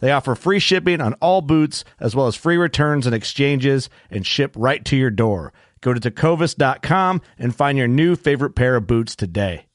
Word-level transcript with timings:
They 0.00 0.12
offer 0.12 0.34
free 0.34 0.58
shipping 0.58 1.00
on 1.00 1.14
all 1.14 1.40
boots, 1.40 1.84
as 2.00 2.14
well 2.14 2.26
as 2.26 2.36
free 2.36 2.56
returns 2.56 3.06
and 3.06 3.14
exchanges, 3.14 3.90
and 4.10 4.26
ship 4.26 4.54
right 4.56 4.84
to 4.86 4.96
your 4.96 5.10
door. 5.10 5.52
Go 5.80 5.94
to 5.94 6.00
tecovas.com 6.00 7.22
and 7.38 7.54
find 7.54 7.78
your 7.78 7.88
new 7.88 8.16
favorite 8.16 8.54
pair 8.54 8.76
of 8.76 8.86
boots 8.86 9.14
today. 9.16 9.66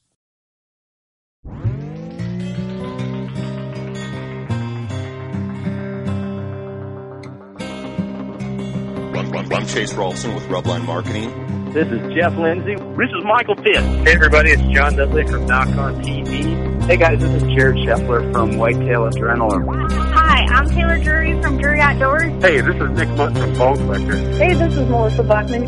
I'm 9.54 9.68
Chase 9.68 9.94
Rolfson 9.94 10.34
with 10.34 10.44
Rubline 10.46 10.86
Marketing. 10.86 11.72
This 11.74 11.88
is 11.88 12.14
Jeff 12.14 12.36
Lindsay. 12.38 12.76
This 12.76 13.10
is 13.10 13.24
Michael 13.24 13.56
Pitt. 13.56 13.78
Hey 13.78 14.14
everybody, 14.14 14.52
it's 14.52 14.62
John 14.74 14.96
Dudley 14.96 15.26
from 15.28 15.46
Nock 15.46 15.68
On 15.70 16.02
TV. 16.04 16.84
Hey 16.86 16.98
guys, 16.98 17.20
this 17.20 17.32
is 17.42 17.44
Jared 17.54 17.78
Scheffler 17.78 18.32
from 18.34 18.58
Whitetail 18.58 19.10
Adrenaline. 19.10 20.13
Hi, 20.34 20.46
I'm 20.46 20.68
Taylor 20.68 20.98
Drury 20.98 21.40
from 21.44 21.60
Drury 21.60 21.80
Outdoors. 21.80 22.24
Hey, 22.42 22.60
this 22.60 22.76
is 22.76 22.90
Nick 22.98 23.08
Mundt 23.10 23.38
from 23.38 23.54
Bone 23.54 23.78
Collector. 23.78 24.18
Hey, 24.32 24.56
this 24.56 24.74
is 24.74 24.90
Melissa 24.90 25.22
Bachman. 25.22 25.68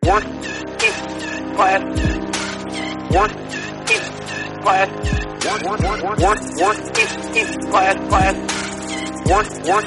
One, 0.00 0.22
class. 1.54 1.82
One, 3.14 3.30
class. 4.62 4.88
One, 5.46 5.64
one, 5.64 5.82
one, 5.82 6.00
one, 6.00 6.20
one, 6.20 6.38
class, 7.70 8.08
class. 8.08 8.34
One, 9.26 9.46
one, 9.66 9.84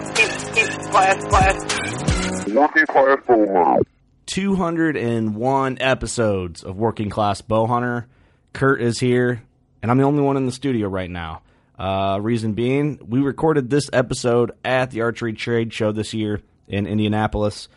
class, 0.92 1.26
class. 1.26 2.48
Working 2.48 2.86
Class 2.88 3.20
Bow 3.28 3.46
Hunter. 3.54 3.82
201 4.28 5.78
episodes 5.82 6.64
of 6.64 6.78
Working 6.78 7.10
Class 7.10 7.42
Bow 7.42 7.68
Hunter. 7.68 8.08
Kurt 8.54 8.82
is 8.82 9.00
here, 9.00 9.44
and 9.82 9.92
I'm 9.92 9.98
the 9.98 10.04
only 10.04 10.22
one 10.24 10.38
in 10.38 10.46
the 10.46 10.52
studio 10.52 10.88
right 10.88 11.10
now. 11.10 11.42
Uh, 11.78 12.18
reason 12.22 12.54
being, 12.54 13.00
we 13.08 13.20
recorded 13.20 13.70
this 13.70 13.90
episode 13.94 14.52
at 14.66 14.90
the 14.90 15.02
Archery 15.02 15.34
Trade 15.34 15.72
Show 15.72 15.92
this 15.92 16.14
year 16.14 16.42
in 16.68 16.88
Indianapolis. 16.88 17.68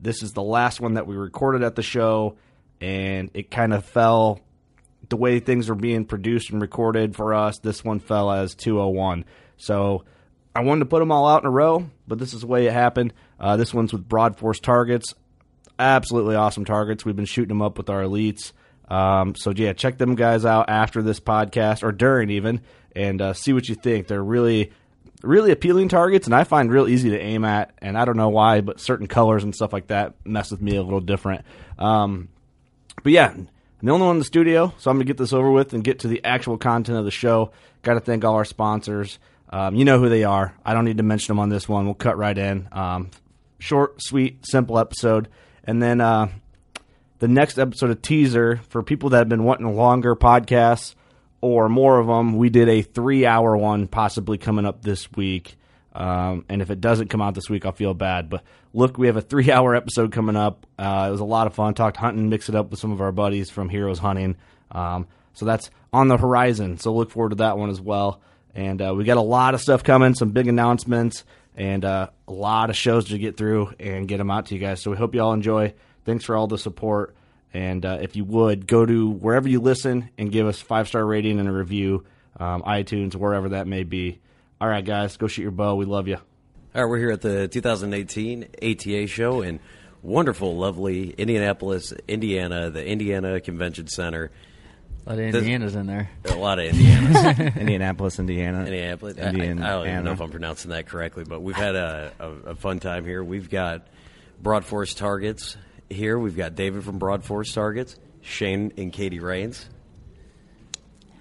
This 0.00 0.22
is 0.22 0.32
the 0.32 0.42
last 0.42 0.80
one 0.80 0.94
that 0.94 1.06
we 1.06 1.16
recorded 1.16 1.62
at 1.62 1.74
the 1.74 1.82
show, 1.82 2.36
and 2.80 3.30
it 3.34 3.50
kind 3.50 3.72
of 3.72 3.84
fell 3.84 4.40
the 5.08 5.16
way 5.16 5.40
things 5.40 5.68
were 5.68 5.74
being 5.74 6.04
produced 6.04 6.50
and 6.50 6.60
recorded 6.60 7.16
for 7.16 7.34
us. 7.34 7.58
This 7.58 7.84
one 7.84 7.98
fell 8.00 8.30
as 8.30 8.54
201. 8.54 9.24
So 9.56 10.04
I 10.54 10.60
wanted 10.60 10.80
to 10.80 10.86
put 10.86 11.00
them 11.00 11.12
all 11.12 11.26
out 11.26 11.42
in 11.42 11.46
a 11.46 11.50
row, 11.50 11.88
but 12.06 12.18
this 12.18 12.34
is 12.34 12.42
the 12.42 12.46
way 12.46 12.66
it 12.66 12.72
happened. 12.72 13.12
Uh, 13.40 13.56
this 13.56 13.72
one's 13.72 13.92
with 13.92 14.08
Broad 14.08 14.36
Force 14.36 14.60
targets. 14.60 15.14
Absolutely 15.78 16.34
awesome 16.34 16.64
targets. 16.64 17.04
We've 17.04 17.16
been 17.16 17.24
shooting 17.24 17.48
them 17.48 17.62
up 17.62 17.78
with 17.78 17.90
our 17.90 18.02
elites. 18.02 18.52
Um, 18.88 19.34
so 19.34 19.50
yeah, 19.50 19.72
check 19.72 19.98
them 19.98 20.14
guys 20.14 20.44
out 20.44 20.68
after 20.68 21.02
this 21.02 21.20
podcast 21.20 21.82
or 21.82 21.92
during 21.92 22.30
even, 22.30 22.62
and 22.96 23.20
uh, 23.20 23.32
see 23.34 23.52
what 23.52 23.68
you 23.68 23.74
think. 23.74 24.06
They're 24.06 24.22
really 24.22 24.72
really 25.22 25.50
appealing 25.50 25.88
targets, 25.88 26.26
and 26.26 26.34
I 26.34 26.44
find 26.44 26.70
real 26.70 26.88
easy 26.88 27.10
to 27.10 27.20
aim 27.20 27.44
at. 27.44 27.72
And 27.78 27.96
I 27.98 28.04
don't 28.04 28.16
know 28.16 28.28
why, 28.28 28.60
but 28.60 28.80
certain 28.80 29.06
colors 29.06 29.44
and 29.44 29.54
stuff 29.54 29.72
like 29.72 29.88
that 29.88 30.14
mess 30.24 30.50
with 30.50 30.62
me 30.62 30.76
a 30.76 30.82
little 30.82 31.00
different. 31.00 31.44
Um, 31.78 32.28
but 33.02 33.12
yeah, 33.12 33.30
I'm 33.30 33.48
the 33.82 33.92
only 33.92 34.06
one 34.06 34.16
in 34.16 34.20
the 34.20 34.24
studio, 34.24 34.72
so 34.78 34.90
I'm 34.90 34.96
gonna 34.96 35.04
get 35.04 35.16
this 35.16 35.32
over 35.32 35.50
with 35.50 35.72
and 35.72 35.84
get 35.84 36.00
to 36.00 36.08
the 36.08 36.24
actual 36.24 36.58
content 36.58 36.98
of 36.98 37.04
the 37.04 37.10
show. 37.10 37.52
Got 37.82 37.94
to 37.94 38.00
thank 38.00 38.24
all 38.24 38.34
our 38.34 38.44
sponsors. 38.44 39.18
Um, 39.50 39.74
you 39.74 39.84
know 39.84 39.98
who 39.98 40.08
they 40.08 40.24
are. 40.24 40.54
I 40.64 40.74
don't 40.74 40.84
need 40.84 40.98
to 40.98 41.02
mention 41.02 41.28
them 41.28 41.40
on 41.40 41.48
this 41.48 41.68
one. 41.68 41.86
We'll 41.86 41.94
cut 41.94 42.18
right 42.18 42.36
in. 42.36 42.68
Um, 42.72 43.10
short, 43.58 44.02
sweet, 44.02 44.44
simple 44.46 44.78
episode, 44.78 45.28
and 45.64 45.82
then 45.82 46.00
uh, 46.00 46.28
the 47.18 47.28
next 47.28 47.58
episode 47.58 47.90
of 47.90 48.02
teaser 48.02 48.60
for 48.68 48.82
people 48.82 49.10
that 49.10 49.18
have 49.18 49.28
been 49.28 49.44
wanting 49.44 49.74
longer 49.74 50.14
podcasts 50.14 50.94
or 51.40 51.68
more 51.68 51.98
of 51.98 52.06
them. 52.06 52.36
We 52.36 52.50
did 52.50 52.68
a 52.68 52.82
three 52.82 53.26
hour 53.26 53.56
one 53.56 53.86
possibly 53.86 54.38
coming 54.38 54.66
up 54.66 54.82
this 54.82 55.10
week. 55.12 55.56
Um, 55.94 56.44
and 56.48 56.62
if 56.62 56.70
it 56.70 56.80
doesn't 56.80 57.08
come 57.08 57.20
out 57.20 57.34
this 57.34 57.50
week, 57.50 57.66
I'll 57.66 57.72
feel 57.72 57.94
bad. 57.94 58.30
But 58.30 58.44
look, 58.72 58.98
we 58.98 59.06
have 59.08 59.16
a 59.16 59.20
three 59.22 59.50
hour 59.50 59.74
episode 59.74 60.12
coming 60.12 60.36
up. 60.36 60.66
Uh, 60.78 61.06
it 61.08 61.10
was 61.10 61.20
a 61.20 61.24
lot 61.24 61.46
of 61.46 61.54
fun. 61.54 61.74
Talked 61.74 61.96
hunting, 61.96 62.28
mix 62.28 62.48
it 62.48 62.54
up 62.54 62.70
with 62.70 62.80
some 62.80 62.92
of 62.92 63.00
our 63.00 63.12
buddies 63.12 63.50
from 63.50 63.68
Heroes 63.68 63.98
Hunting. 63.98 64.36
Um, 64.70 65.06
so 65.32 65.44
that's 65.44 65.70
on 65.92 66.08
the 66.08 66.16
horizon. 66.16 66.78
So 66.78 66.92
look 66.92 67.10
forward 67.10 67.30
to 67.30 67.36
that 67.36 67.58
one 67.58 67.70
as 67.70 67.80
well. 67.80 68.20
And 68.54 68.82
uh, 68.82 68.94
we 68.96 69.04
got 69.04 69.16
a 69.16 69.22
lot 69.22 69.54
of 69.54 69.60
stuff 69.60 69.84
coming, 69.84 70.14
some 70.14 70.30
big 70.30 70.48
announcements, 70.48 71.24
and 71.54 71.84
uh, 71.84 72.08
a 72.26 72.32
lot 72.32 72.70
of 72.70 72.76
shows 72.76 73.06
to 73.06 73.18
get 73.18 73.36
through 73.36 73.72
and 73.78 74.08
get 74.08 74.18
them 74.18 74.30
out 74.30 74.46
to 74.46 74.54
you 74.54 74.60
guys. 74.60 74.82
So 74.82 74.90
we 74.90 74.96
hope 74.96 75.14
you 75.14 75.20
all 75.20 75.32
enjoy. 75.32 75.74
Thanks 76.04 76.24
for 76.24 76.36
all 76.36 76.46
the 76.46 76.58
support. 76.58 77.14
And 77.54 77.84
uh, 77.84 77.98
if 78.00 78.16
you 78.16 78.24
would, 78.24 78.66
go 78.66 78.84
to 78.84 79.10
wherever 79.10 79.48
you 79.48 79.60
listen 79.60 80.10
and 80.18 80.30
give 80.30 80.46
us 80.46 80.60
five 80.60 80.88
star 80.88 81.04
rating 81.04 81.40
and 81.40 81.48
a 81.48 81.52
review, 81.52 82.04
um, 82.38 82.62
iTunes, 82.62 83.14
wherever 83.14 83.50
that 83.50 83.66
may 83.66 83.84
be. 83.84 84.20
All 84.60 84.68
right, 84.68 84.84
guys, 84.84 85.16
go 85.16 85.26
shoot 85.28 85.42
your 85.42 85.50
bow. 85.50 85.76
We 85.76 85.86
love 85.86 86.08
you. 86.08 86.16
All 86.16 86.82
right, 86.82 86.88
we're 86.88 86.98
here 86.98 87.10
at 87.10 87.22
the 87.22 87.48
2018 87.48 88.48
ATA 88.62 89.06
show 89.06 89.40
in 89.40 89.60
wonderful, 90.02 90.56
lovely 90.56 91.10
Indianapolis, 91.10 91.92
Indiana, 92.06 92.70
the 92.70 92.84
Indiana 92.84 93.40
Convention 93.40 93.88
Center. 93.88 94.30
A 95.06 95.10
lot 95.10 95.18
of 95.18 95.34
Indiana's 95.34 95.74
in 95.74 95.86
there. 95.86 96.10
A 96.26 96.34
lot 96.34 96.58
of 96.58 96.66
Indiana's. 96.66 97.38
Indianapolis, 97.56 98.18
Indiana. 98.18 98.64
Indianapolis. 98.64 99.16
Indiana. 99.16 99.64
I, 99.64 99.68
I, 99.68 99.70
don't 99.70 99.88
even 99.88 100.04
know 100.04 100.12
if 100.12 100.20
I'm 100.20 100.30
pronouncing 100.30 100.70
that 100.70 100.86
correctly, 100.86 101.24
but 101.24 101.40
we've 101.40 101.56
had 101.56 101.76
a, 101.76 102.12
a, 102.18 102.30
a 102.50 102.54
fun 102.54 102.78
time 102.78 103.06
here. 103.06 103.24
We've 103.24 103.48
got 103.48 103.86
Broad 104.42 104.66
Force 104.66 104.92
Targets 104.92 105.56
here. 105.90 106.18
We've 106.18 106.36
got 106.36 106.54
David 106.54 106.84
from 106.84 106.98
Broad 106.98 107.24
Force 107.24 107.52
Targets, 107.52 107.96
Shane 108.22 108.72
and 108.76 108.92
Katie 108.92 109.20
Rains. 109.20 109.68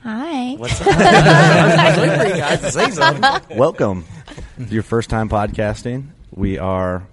Hi. 0.03 0.53
What's 0.55 0.79
up? 0.81 0.87
I 0.87 1.89
was 1.89 1.97
waiting 1.97 2.19
for 2.19 2.27
you 2.35 2.41
guys 2.41 2.61
to 2.61 2.71
say 2.71 2.89
something. 2.91 3.57
Welcome. 3.57 4.05
Your 4.69 4.83
first 4.83 5.09
time 5.09 5.29
podcasting. 5.29 6.09
We 6.31 6.57
are 6.59 7.07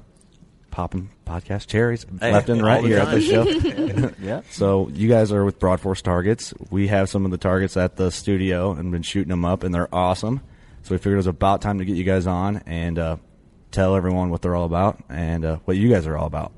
popping 0.70 1.10
podcast 1.24 1.68
cherries 1.68 2.04
Hey, 2.20 2.32
left 2.32 2.48
and 2.48 2.60
right 2.62 2.76
all 2.78 2.82
the 2.82 2.88
here 2.88 2.98
at 2.98 3.10
the 3.10 3.20
show. 3.20 4.12
yeah. 4.20 4.42
So 4.50 4.88
you 4.88 5.08
guys 5.08 5.32
are 5.32 5.44
with 5.44 5.58
Broad 5.58 5.80
Force 5.80 6.02
targets. 6.02 6.52
We 6.70 6.88
have 6.88 7.08
some 7.08 7.24
of 7.24 7.30
the 7.30 7.38
targets 7.38 7.76
at 7.76 7.96
the 7.96 8.10
studio 8.10 8.72
and 8.72 8.90
been 8.92 9.02
shooting 9.02 9.30
them 9.30 9.44
up, 9.44 9.62
and 9.62 9.74
they're 9.74 9.92
awesome. 9.94 10.40
So 10.82 10.94
we 10.94 10.98
figured 10.98 11.14
it 11.14 11.16
was 11.18 11.26
about 11.26 11.62
time 11.62 11.78
to 11.78 11.84
get 11.84 11.96
you 11.96 12.04
guys 12.04 12.26
on 12.26 12.58
and 12.66 12.98
uh, 12.98 13.16
tell 13.70 13.96
everyone 13.96 14.28
what 14.30 14.42
they're 14.42 14.54
all 14.54 14.66
about 14.66 15.02
and 15.08 15.44
uh, 15.44 15.56
what 15.64 15.76
you 15.78 15.88
guys 15.88 16.06
are 16.06 16.16
all 16.16 16.26
about. 16.26 16.52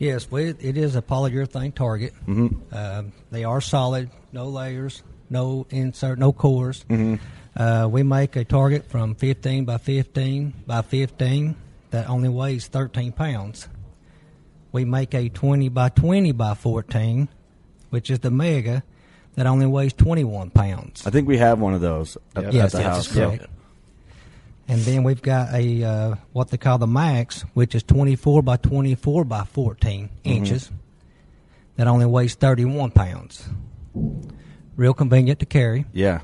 Yes, 0.00 0.30
we, 0.30 0.44
it 0.48 0.78
is 0.78 0.96
a 0.96 1.02
polyurethane 1.02 1.74
target. 1.74 2.14
Mm-hmm. 2.26 2.74
Um, 2.74 3.12
they 3.30 3.44
are 3.44 3.60
solid, 3.60 4.10
no 4.32 4.46
layers, 4.48 5.02
no 5.28 5.66
insert, 5.68 6.18
no 6.18 6.32
cores. 6.32 6.86
Mm-hmm. 6.88 7.16
Uh, 7.54 7.86
we 7.86 8.02
make 8.02 8.34
a 8.34 8.44
target 8.44 8.86
from 8.88 9.14
15 9.14 9.66
by 9.66 9.76
15 9.76 10.54
by 10.66 10.80
15 10.80 11.54
that 11.90 12.08
only 12.08 12.30
weighs 12.30 12.66
13 12.68 13.12
pounds. 13.12 13.68
We 14.72 14.86
make 14.86 15.12
a 15.14 15.28
20 15.28 15.68
by 15.68 15.90
20 15.90 16.32
by 16.32 16.54
14, 16.54 17.28
which 17.90 18.08
is 18.08 18.20
the 18.20 18.30
mega, 18.30 18.82
that 19.34 19.46
only 19.46 19.66
weighs 19.66 19.92
21 19.92 20.48
pounds. 20.50 21.06
I 21.06 21.10
think 21.10 21.28
we 21.28 21.36
have 21.36 21.60
one 21.60 21.74
of 21.74 21.82
those 21.82 22.16
at, 22.34 22.44
at 22.44 22.52
Yes, 22.54 22.72
the 22.72 22.78
that's 22.78 22.88
house. 23.06 23.12
correct. 23.12 23.46
And 24.70 24.80
then 24.82 25.02
we've 25.02 25.20
got 25.20 25.52
a 25.52 25.82
uh, 25.84 26.14
what 26.32 26.48
they 26.50 26.56
call 26.56 26.78
the 26.78 26.86
max, 26.86 27.42
which 27.54 27.74
is 27.74 27.82
24 27.82 28.42
by 28.42 28.56
24 28.56 29.24
by 29.24 29.44
14 29.44 30.08
Mm-hmm. 30.08 30.28
inches, 30.30 30.70
that 31.76 31.86
only 31.88 32.06
weighs 32.06 32.34
31 32.36 32.92
pounds. 32.92 33.48
Real 34.76 34.94
convenient 34.94 35.40
to 35.40 35.46
carry. 35.46 35.86
Yeah. 35.92 36.20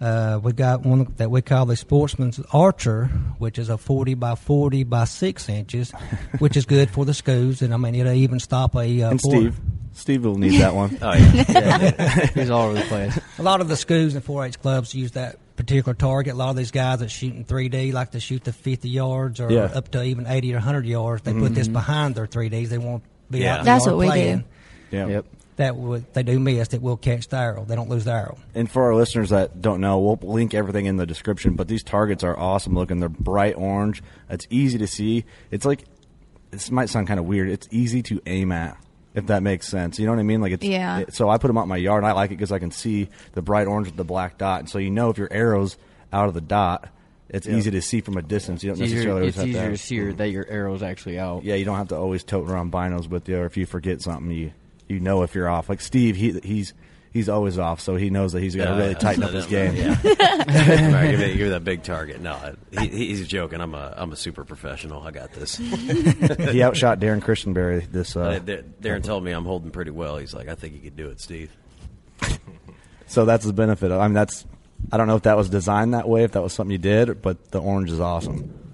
Uh, 0.00 0.38
we 0.42 0.52
got 0.52 0.86
one 0.86 1.12
that 1.16 1.30
we 1.30 1.42
call 1.42 1.66
the 1.66 1.76
Sportsman's 1.76 2.40
Archer, 2.52 3.06
which 3.38 3.58
is 3.58 3.68
a 3.68 3.76
40 3.76 4.14
by 4.14 4.34
40 4.36 4.84
by 4.84 5.04
6 5.04 5.48
inches, 5.48 5.90
which 6.38 6.56
is 6.56 6.64
good 6.64 6.88
for 6.88 7.04
the 7.04 7.12
schools. 7.14 7.60
And 7.62 7.74
I 7.74 7.76
mean, 7.76 7.94
it'll 7.96 8.12
even 8.12 8.38
stop 8.40 8.76
a. 8.76 9.02
Uh, 9.02 9.10
And 9.10 9.20
four- 9.20 9.32
Steve. 9.32 9.60
Steve 9.92 10.24
will 10.24 10.38
need 10.38 10.60
that 10.60 10.74
one. 10.74 10.96
Oh 11.02 11.12
yeah. 11.12 11.44
Yeah. 11.48 12.26
He's 12.34 12.48
all 12.50 12.66
over 12.68 12.74
the 12.74 12.82
place. 12.86 13.18
A 13.38 13.42
lot 13.42 13.60
of 13.60 13.68
the 13.68 13.76
schools 13.76 14.14
and 14.14 14.24
4-H 14.24 14.60
clubs 14.60 14.94
use 14.94 15.10
that 15.12 15.38
particular 15.68 15.94
target. 15.94 16.32
A 16.32 16.36
lot 16.36 16.48
of 16.50 16.56
these 16.56 16.70
guys 16.70 17.00
that 17.00 17.10
shoot 17.10 17.34
in 17.34 17.44
3D 17.44 17.92
like 17.92 18.12
to 18.12 18.20
shoot 18.20 18.42
the 18.42 18.54
50 18.54 18.88
yards 18.88 19.38
or 19.38 19.52
Yeah. 19.52 19.64
up 19.64 19.90
to 19.90 20.02
even 20.02 20.26
80 20.26 20.54
or 20.54 20.56
100 20.56 20.86
yards. 20.86 21.22
They 21.22 21.34
put 21.34 21.54
this 21.54 21.66
mm-hmm. 21.66 21.74
behind 21.74 22.14
their 22.14 22.26
3Ds. 22.26 22.70
They 22.70 22.78
won't 22.78 23.02
be 23.30 23.40
Yeah. 23.40 23.52
out 23.54 23.58
in 23.58 23.64
the 23.64 23.70
That's 23.70 23.86
yard 23.86 23.96
what 23.98 24.14
we 24.14 24.22
do. 24.22 24.44
Yeah. 24.90 25.06
Yep. 25.06 25.26
That 25.56 25.76
would, 25.76 26.14
they 26.14 26.22
do 26.22 26.38
miss. 26.38 26.72
It 26.72 26.80
will 26.80 26.96
catch 26.96 27.28
the 27.28 27.36
arrow. 27.36 27.64
They 27.66 27.74
don't 27.74 27.90
lose 27.90 28.04
the 28.04 28.12
arrow. 28.12 28.38
And 28.54 28.70
for 28.70 28.84
our 28.84 28.94
listeners 28.94 29.30
that 29.30 29.60
don't 29.60 29.80
know, 29.80 29.98
we'll 29.98 30.18
link 30.22 30.54
everything 30.54 30.86
in 30.86 30.96
the 30.96 31.04
description. 31.04 31.54
But 31.54 31.68
these 31.68 31.82
targets 31.82 32.24
are 32.24 32.38
awesome 32.38 32.74
looking. 32.74 33.00
They're 33.00 33.10
bright 33.10 33.54
orange. 33.56 34.02
It's 34.30 34.46
easy 34.48 34.78
to 34.78 34.86
see. 34.86 35.24
It's 35.50 35.66
like 35.66 35.84
this 36.50 36.70
might 36.70 36.88
sound 36.88 37.08
kind 37.08 37.20
of 37.20 37.26
weird. 37.26 37.50
It's 37.50 37.68
easy 37.70 38.02
to 38.04 38.22
aim 38.24 38.52
at, 38.52 38.78
if 39.14 39.26
that 39.26 39.42
makes 39.42 39.66
sense. 39.68 39.98
You 39.98 40.06
know 40.06 40.12
what 40.12 40.18
I 40.20 40.24
mean? 40.24 40.40
Like 40.40 40.52
it's 40.52 40.64
Yeah. 40.64 40.98
it- 41.00 41.14
so 41.14 41.28
I 41.30 41.38
put 41.38 41.48
them 41.48 41.58
out 41.58 41.62
in 41.64 41.68
my 41.68 41.76
yard. 41.76 42.02
and 42.02 42.06
I 42.08 42.12
like 42.12 42.30
it 42.30 42.34
because 42.34 42.52
I 42.52 42.58
can 42.58 42.70
see 42.70 43.08
the 43.32 43.42
bright 43.42 43.66
orange 43.66 43.86
with 43.88 43.96
the 43.96 44.04
black 44.04 44.38
dot, 44.38 44.60
and 44.60 44.68
so 44.68 44.78
you 44.78 44.90
know 44.90 45.10
if 45.10 45.18
your 45.18 45.32
arrow's 45.32 45.76
out 46.12 46.28
of 46.28 46.34
the 46.34 46.40
dot, 46.40 46.88
it's 47.28 47.46
easy 47.46 47.70
to 47.70 47.82
see 47.82 48.00
from 48.00 48.16
a 48.16 48.22
distance. 48.22 48.62
You 48.62 48.70
don't 48.70 48.80
It's 48.80 48.86
easier, 48.86 48.96
necessarily 48.96 49.20
always 49.20 49.28
it's 49.28 49.36
have 49.36 49.44
to 49.44 49.50
easier 49.50 49.62
have- 49.62 49.72
to 49.72 49.78
see 49.78 49.94
your, 49.96 50.12
that 50.14 50.30
your 50.30 50.46
arrow's 50.48 50.82
actually 50.82 51.18
out. 51.18 51.44
yeah, 51.44 51.54
you 51.56 51.64
don't 51.64 51.76
have 51.76 51.88
to 51.88 51.96
always 51.96 52.24
tote 52.24 52.48
around 52.48 52.72
binos 52.72 53.08
with 53.08 53.28
you, 53.28 53.38
or 53.38 53.44
if 53.46 53.56
you 53.56 53.66
forget 53.66 54.00
something, 54.02 54.30
you 54.30 54.52
you 54.88 55.00
know 55.00 55.22
if 55.22 55.34
you're 55.34 55.48
off. 55.48 55.68
Like 55.68 55.80
Steve, 55.82 56.16
he 56.16 56.38
he's 56.42 56.72
he's 57.18 57.28
always 57.28 57.58
off, 57.58 57.80
so 57.80 57.96
he 57.96 58.08
knows 58.10 58.32
that 58.32 58.40
he's 58.40 58.54
got 58.56 58.64
to 58.64 58.70
Yeah, 58.70 58.78
really 58.78 58.94
tighten 58.94 59.24
up 59.24 59.30
his 59.30 59.46
game. 59.46 59.74
Yeah. 59.76 59.96
Right, 60.48 61.10
give, 61.10 61.20
me, 61.20 61.26
give 61.34 61.40
me 61.40 61.48
that 61.50 61.64
big 61.64 61.82
target. 61.82 62.20
No, 62.20 62.54
he, 62.70 62.86
he's 62.88 63.26
joking. 63.26 63.60
I'm 63.60 63.74
a 63.74 63.92
I'm 63.96 64.12
a 64.12 64.16
super 64.16 64.44
professional. 64.44 65.02
I 65.02 65.10
got 65.10 65.32
this. 65.32 65.56
he 65.56 66.62
outshot 66.62 67.00
Darren 67.00 67.20
Christenberry 67.20 67.90
this. 67.90 68.16
Uh, 68.16 68.20
Uh, 68.20 68.38
Darren 68.40 69.02
told 69.02 69.24
me 69.24 69.32
I'm 69.32 69.44
holding 69.44 69.70
pretty 69.70 69.90
well. 69.90 70.16
He's 70.16 70.32
like, 70.32 70.48
I 70.48 70.54
think 70.54 70.74
you 70.74 70.80
could 70.80 70.96
do 70.96 71.08
it, 71.08 71.20
Steve. 71.20 71.50
so 73.06 73.24
that's 73.24 73.44
the 73.44 73.52
benefit. 73.52 73.90
I 73.92 74.06
mean, 74.06 74.14
that's 74.14 74.46
I 74.92 74.96
don't 74.96 75.06
know 75.06 75.16
if 75.16 75.22
that 75.22 75.36
was 75.36 75.48
designed 75.50 75.94
that 75.94 76.08
way, 76.08 76.24
if 76.24 76.32
that 76.32 76.42
was 76.42 76.52
something 76.52 76.72
you 76.72 76.78
did, 76.78 77.20
but 77.20 77.50
the 77.50 77.60
orange 77.60 77.90
is 77.90 78.00
awesome. 78.00 78.67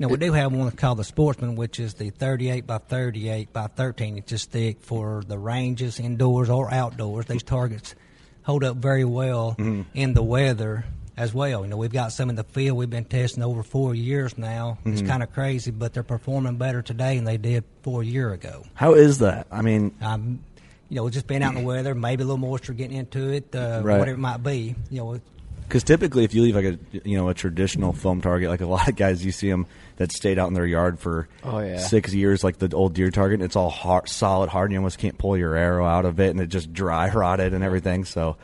Now, 0.00 0.06
we 0.08 0.16
do 0.16 0.32
have 0.32 0.52
one 0.52 0.70
called 0.72 0.98
the 0.98 1.04
Sportsman, 1.04 1.56
which 1.56 1.80
is 1.80 1.94
the 1.94 2.10
38 2.10 2.66
by 2.66 2.78
38 2.78 3.52
by 3.52 3.66
13 3.66 4.18
inches 4.18 4.44
thick 4.44 4.80
for 4.80 5.24
the 5.26 5.36
ranges, 5.38 5.98
indoors 5.98 6.48
or 6.48 6.72
outdoors. 6.72 7.26
These 7.26 7.42
targets 7.42 7.96
hold 8.44 8.62
up 8.62 8.76
very 8.76 9.04
well 9.04 9.56
in 9.94 10.14
the 10.14 10.22
weather 10.22 10.84
as 11.16 11.34
well. 11.34 11.62
You 11.62 11.66
know, 11.70 11.76
we've 11.76 11.92
got 11.92 12.12
some 12.12 12.30
in 12.30 12.36
the 12.36 12.44
field 12.44 12.78
we've 12.78 12.88
been 12.88 13.06
testing 13.06 13.42
over 13.42 13.64
four 13.64 13.92
years 13.92 14.38
now. 14.38 14.78
It's 14.84 15.02
kind 15.02 15.20
of 15.20 15.32
crazy, 15.32 15.72
but 15.72 15.94
they're 15.94 16.04
performing 16.04 16.56
better 16.58 16.80
today 16.80 17.16
than 17.16 17.24
they 17.24 17.36
did 17.38 17.64
four 17.82 18.04
year 18.04 18.32
ago. 18.32 18.62
How 18.74 18.94
is 18.94 19.18
that? 19.18 19.48
I 19.50 19.62
mean, 19.62 19.92
Um, 20.00 20.38
you 20.88 20.96
know, 20.96 21.10
just 21.10 21.26
being 21.26 21.42
out 21.42 21.54
in 21.56 21.60
the 21.62 21.66
weather, 21.66 21.94
maybe 21.96 22.22
a 22.22 22.26
little 22.26 22.38
moisture 22.38 22.72
getting 22.72 22.96
into 22.96 23.30
it, 23.32 23.52
uh, 23.54 23.80
Right. 23.82 23.98
whatever 23.98 24.14
it 24.16 24.20
might 24.20 24.42
be. 24.44 24.76
You 24.90 24.98
know, 25.00 25.20
because 25.68 25.84
typically 25.84 26.24
if 26.24 26.34
you 26.34 26.42
leave 26.42 26.54
like 26.56 26.64
a 26.64 26.78
you 27.08 27.16
know 27.16 27.28
a 27.28 27.34
traditional 27.34 27.92
foam 27.92 28.20
target, 28.20 28.48
like 28.48 28.60
a 28.60 28.66
lot 28.76 28.88
of 28.88 28.96
guys 28.96 29.24
you 29.24 29.32
see 29.32 29.48
them 29.50 29.66
that 29.96 30.10
stayed 30.12 30.38
out 30.38 30.48
in 30.48 30.54
their 30.54 30.66
yard 30.66 30.98
for 30.98 31.28
Oh, 31.44 31.58
yeah. 31.60 31.78
six 31.78 32.14
years, 32.14 32.42
like 32.44 32.58
the 32.58 32.74
old 32.74 32.94
deer 32.94 33.10
target, 33.10 33.42
it's 33.42 33.56
all 33.56 33.70
hard, 33.70 34.08
solid, 34.08 34.48
hard. 34.48 34.70
You 34.72 34.78
almost 34.78 34.98
can't 34.98 35.18
pull 35.18 35.36
your 35.36 35.54
arrow 35.56 35.84
out 35.86 36.04
of 36.04 36.18
it, 36.20 36.30
and 36.30 36.40
it 36.40 36.46
just 36.48 36.72
dry 36.72 37.10
rotted 37.14 37.52
and 37.54 37.62
everything. 37.64 38.04
So 38.04 38.36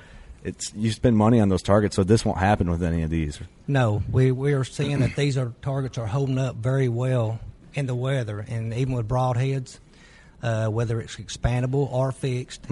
it's 0.45 0.73
you 0.75 0.91
spend 0.93 1.17
money 1.17 1.41
on 1.41 1.49
those 1.49 1.63
targets, 1.63 1.97
so 1.97 2.05
this 2.05 2.25
won't 2.25 2.39
happen 2.39 2.71
with 2.71 2.83
any 2.83 3.03
of 3.03 3.11
these. 3.11 3.39
No, 3.67 4.03
we 4.13 4.31
we 4.33 4.53
are 4.53 4.65
seeing 4.65 5.01
that 5.01 5.17
these 5.17 5.39
are 5.39 5.53
targets 5.63 5.97
are 5.97 6.07
holding 6.07 6.39
up 6.39 6.57
very 6.57 6.89
well 6.89 7.41
in 7.73 7.87
the 7.87 7.95
weather, 7.95 8.41
and 8.41 8.75
even 8.75 8.95
with 8.95 9.09
broadheads, 9.09 9.79
uh, 10.45 10.69
whether 10.69 11.01
it's 11.01 11.17
expandable 11.17 11.91
or 11.93 12.13
fixed, 12.13 12.67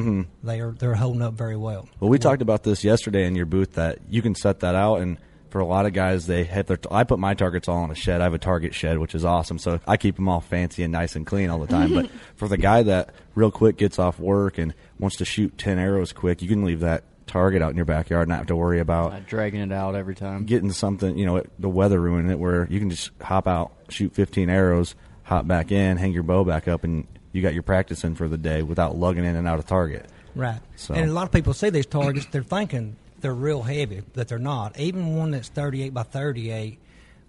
they 0.45 0.61
are 0.61 0.73
they're 0.73 0.95
holding 0.95 1.23
up 1.23 1.35
very 1.35 1.57
well. 1.57 1.89
Well, 1.99 2.11
we 2.11 2.19
talked 2.19 2.43
about 2.43 2.63
this 2.63 2.85
yesterday 2.85 3.27
in 3.27 3.35
your 3.35 3.47
booth 3.47 3.73
that 3.73 3.99
you 4.09 4.23
can 4.23 4.35
set 4.35 4.61
that 4.61 4.75
out, 4.75 4.97
and 5.01 5.17
for 5.51 5.59
a 5.61 5.67
lot 5.67 5.85
of 5.87 5.93
guys, 5.93 6.27
they 6.27 6.45
have 6.45 6.67
their. 6.67 6.79
I 6.91 7.05
put 7.05 7.19
my 7.19 7.35
targets 7.35 7.69
all 7.69 7.83
in 7.85 7.91
a 7.91 7.95
shed. 7.95 8.21
I 8.21 8.25
have 8.25 8.35
a 8.35 8.39
target 8.39 8.75
shed, 8.75 8.99
which 8.99 9.15
is 9.15 9.25
awesome. 9.25 9.59
So 9.59 9.81
I 9.87 9.97
keep 9.97 10.17
them 10.17 10.29
all 10.29 10.41
fancy 10.41 10.83
and 10.83 10.93
nice 10.93 11.17
and 11.17 11.27
clean 11.27 11.51
all 11.51 11.59
the 11.59 11.67
time. 11.67 11.93
but 11.95 12.11
for 12.37 12.47
the 12.49 12.57
guy 12.59 12.83
that 12.85 13.15
real 13.35 13.51
quick 13.51 13.77
gets 13.79 13.99
off 13.99 14.19
work 14.21 14.59
and 14.59 14.75
wants 14.99 15.17
to 15.17 15.25
shoot 15.25 15.57
ten 15.59 15.79
arrows 15.79 16.13
quick, 16.13 16.43
you 16.43 16.49
can 16.49 16.65
leave 16.65 16.81
that 16.81 17.05
target 17.27 17.63
out 17.63 17.71
in 17.71 17.77
your 17.77 17.87
backyard, 17.87 18.23
and 18.23 18.31
not 18.31 18.39
have 18.39 18.47
to 18.49 18.57
worry 18.57 18.81
about 18.81 19.13
Not 19.13 19.27
dragging 19.27 19.61
it 19.61 19.73
out 19.73 19.95
every 19.95 20.15
time. 20.15 20.45
getting 20.45 20.73
something. 20.73 21.17
You 21.17 21.25
know, 21.27 21.37
it, 21.37 21.51
the 21.59 21.69
weather 21.71 21.99
ruining 22.01 22.31
it, 22.31 22.39
where 22.39 22.67
you 22.71 22.79
can 22.81 22.91
just 22.91 23.11
hop 23.23 23.47
out, 23.49 23.73
shoot 23.89 24.15
fifteen 24.15 24.51
arrows, 24.51 24.95
hop 25.23 25.47
back 25.47 25.71
in, 25.73 25.97
hang 25.97 26.13
your 26.13 26.23
bow 26.23 26.45
back 26.45 26.69
up, 26.69 26.83
and 26.85 27.07
you 27.33 27.43
got 27.43 27.55
your 27.55 27.63
practice 27.63 28.05
in 28.05 28.15
for 28.15 28.29
the 28.29 28.39
day 28.39 28.63
without 28.63 28.97
lugging 28.97 29.25
in 29.25 29.37
and 29.37 29.47
out 29.49 29.59
of 29.59 29.67
target. 29.67 30.07
Right. 30.35 30.61
So- 30.77 30.95
And 30.95 31.11
a 31.11 31.13
lot 31.13 31.25
of 31.25 31.33
people 31.33 31.55
see 31.55 31.71
these 31.71 31.87
targets, 31.87 32.27
they're 32.27 32.43
thinking 32.43 32.97
they're 33.21 33.35
real 33.35 33.63
heavy, 33.63 34.03
but 34.15 34.29
they're 34.29 34.39
not. 34.39 34.79
Even 34.79 35.17
one 35.17 35.31
that's 35.31 35.49
38 35.49 35.95
by 35.95 36.03
38 36.03 36.79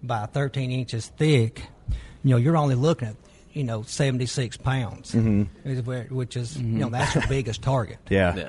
by 0.02 0.26
13 0.26 0.70
inches 0.70 1.06
thick, 1.16 1.62
you 2.22 2.30
know, 2.30 2.36
you're 2.36 2.56
only 2.56 2.74
looking 2.74 3.08
at, 3.08 3.16
you 3.52 3.64
know, 3.64 3.82
76 3.82 4.56
pounds, 4.58 5.12
mm-hmm. 5.12 6.14
which 6.14 6.36
is, 6.36 6.56
you 6.56 6.64
know, 6.64 6.88
that's 6.90 7.14
your 7.14 7.26
biggest 7.28 7.62
target. 7.62 7.98
Yeah. 8.10 8.34
Yeah. 8.36 8.48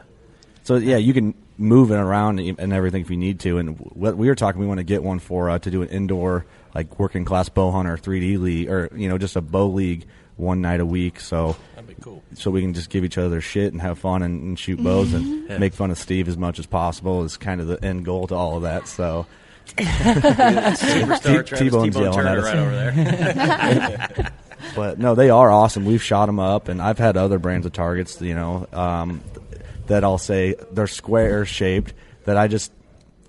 So 0.63 0.77
yeah, 0.77 0.97
you 0.97 1.13
can 1.13 1.35
move 1.59 1.91
it 1.91 1.95
around 1.97 2.39
and 2.39 2.73
everything 2.73 3.01
if 3.01 3.11
you 3.11 3.17
need 3.17 3.39
to. 3.41 3.59
And 3.59 3.77
what 3.93 4.17
we 4.17 4.27
were 4.27 4.35
talking, 4.35 4.59
we 4.59 4.65
want 4.67 4.79
to 4.79 4.83
get 4.83 5.03
one 5.03 5.19
for 5.19 5.49
uh, 5.49 5.59
to 5.59 5.69
do 5.69 5.83
an 5.83 5.89
indoor 5.89 6.45
like 6.73 6.97
working 6.99 7.23
class 7.23 7.49
bow 7.49 7.69
hunter 7.71 7.97
3D 7.97 8.39
league, 8.39 8.69
or 8.69 8.89
you 8.95 9.07
know 9.07 9.17
just 9.19 9.35
a 9.35 9.41
bow 9.41 9.67
league 9.67 10.05
one 10.37 10.61
night 10.61 10.79
a 10.81 10.85
week. 10.85 11.19
So 11.19 11.55
That'd 11.75 11.87
be 11.95 11.95
cool. 12.01 12.21
so 12.33 12.51
we 12.51 12.61
can 12.61 12.73
just 12.73 12.89
give 12.89 13.03
each 13.05 13.17
other 13.17 13.39
shit 13.41 13.71
and 13.73 13.81
have 13.81 13.97
fun 13.99 14.21
and, 14.21 14.41
and 14.43 14.59
shoot 14.59 14.83
bows 14.83 15.13
and 15.13 15.49
Yeah. 15.49 15.57
make 15.59 15.73
fun 15.73 15.91
of 15.91 15.97
Steve 15.97 16.27
as 16.27 16.37
much 16.37 16.59
as 16.59 16.65
possible 16.65 17.23
is 17.23 17.37
kind 17.37 17.61
of 17.61 17.67
the 17.67 17.83
end 17.83 18.03
goal 18.05 18.27
to 18.27 18.35
all 18.35 18.57
of 18.57 18.63
that. 18.63 18.87
So 18.87 19.25
Superstar 19.77 21.57
T-Bone's 21.57 21.95
T-Bone 21.95 22.03
yelling 22.03 22.27
at 22.27 22.37
us. 22.37 22.43
right 22.43 22.57
over 22.57 22.71
there. 22.71 24.31
but 24.75 24.99
no, 24.99 25.15
they 25.15 25.29
are 25.29 25.51
awesome. 25.51 25.85
We've 25.85 26.01
shot 26.03 26.25
them 26.27 26.39
up, 26.39 26.67
and 26.67 26.81
I've 26.81 26.97
had 26.97 27.17
other 27.17 27.39
brands 27.39 27.65
of 27.65 27.73
targets, 27.73 28.21
you 28.21 28.35
know, 28.35 28.67
um, 28.73 29.21
that 29.87 30.03
I'll 30.03 30.17
say 30.17 30.55
they're 30.71 30.87
square 30.87 31.45
shaped. 31.45 31.93
That 32.25 32.37
I 32.37 32.47
just, 32.47 32.71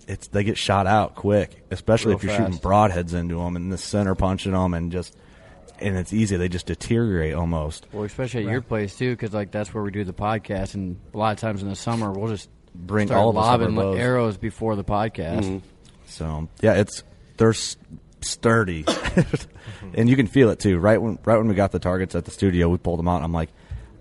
it's 0.09 0.29
they 0.29 0.45
get 0.45 0.57
shot 0.57 0.87
out 0.87 1.15
quick, 1.15 1.65
especially 1.71 2.11
Real 2.11 2.19
if 2.19 2.25
you're 2.25 2.33
fast. 2.33 2.53
shooting 2.55 2.59
broadheads 2.61 3.13
into 3.15 3.37
them 3.37 3.57
and 3.57 3.73
the 3.73 3.79
center 3.79 4.15
punching 4.15 4.53
them, 4.53 4.73
and 4.75 4.91
just, 4.93 5.15
and 5.81 5.97
it's 5.97 6.13
easy. 6.13 6.37
They 6.37 6.49
just 6.49 6.67
deteriorate 6.67 7.35
almost. 7.35 7.87
Well, 7.93 8.05
especially 8.05 8.45
at 8.47 8.51
your 8.51 8.63
place 8.63 8.97
too, 8.97 9.11
because 9.11 9.33
like 9.35 9.51
that's 9.51 9.73
where 9.75 9.83
we 9.83 9.91
do 9.91 10.05
the 10.05 10.13
podcast, 10.13 10.75
and 10.75 10.99
a 11.15 11.19
lot 11.19 11.33
of 11.33 11.39
times 11.39 11.63
in 11.63 11.69
the 11.69 11.77
summer 11.77 12.11
we'll 12.13 12.29
just 12.29 12.49
Bring 12.75 13.09
start 13.09 13.21
all 13.23 13.31
of 13.31 13.37
us 13.39 13.45
have 13.47 13.61
our 13.63 13.69
lobbing 13.69 13.75
bows. 13.77 13.99
arrows 13.99 14.37
before 14.37 14.77
the 14.77 14.85
podcast. 14.85 15.45
Mm-hmm. 15.45 15.59
So 16.07 16.49
yeah, 16.61 16.75
it's 16.75 17.03
they're 17.39 17.55
sturdy, 18.21 18.85
and 19.95 20.09
you 20.09 20.17
can 20.17 20.27
feel 20.27 20.51
it 20.51 20.59
too. 20.59 20.79
Right 20.79 21.01
when 21.01 21.19
right 21.25 21.39
when 21.39 21.49
we 21.49 21.55
got 21.55 21.73
the 21.73 21.79
targets 21.79 22.15
at 22.15 22.25
the 22.25 22.31
studio, 22.31 22.69
we 22.69 22.79
pulled 22.79 22.99
them 22.99 23.09
out. 23.09 23.17
and 23.17 23.25
I'm 23.25 23.33
like, 23.33 23.51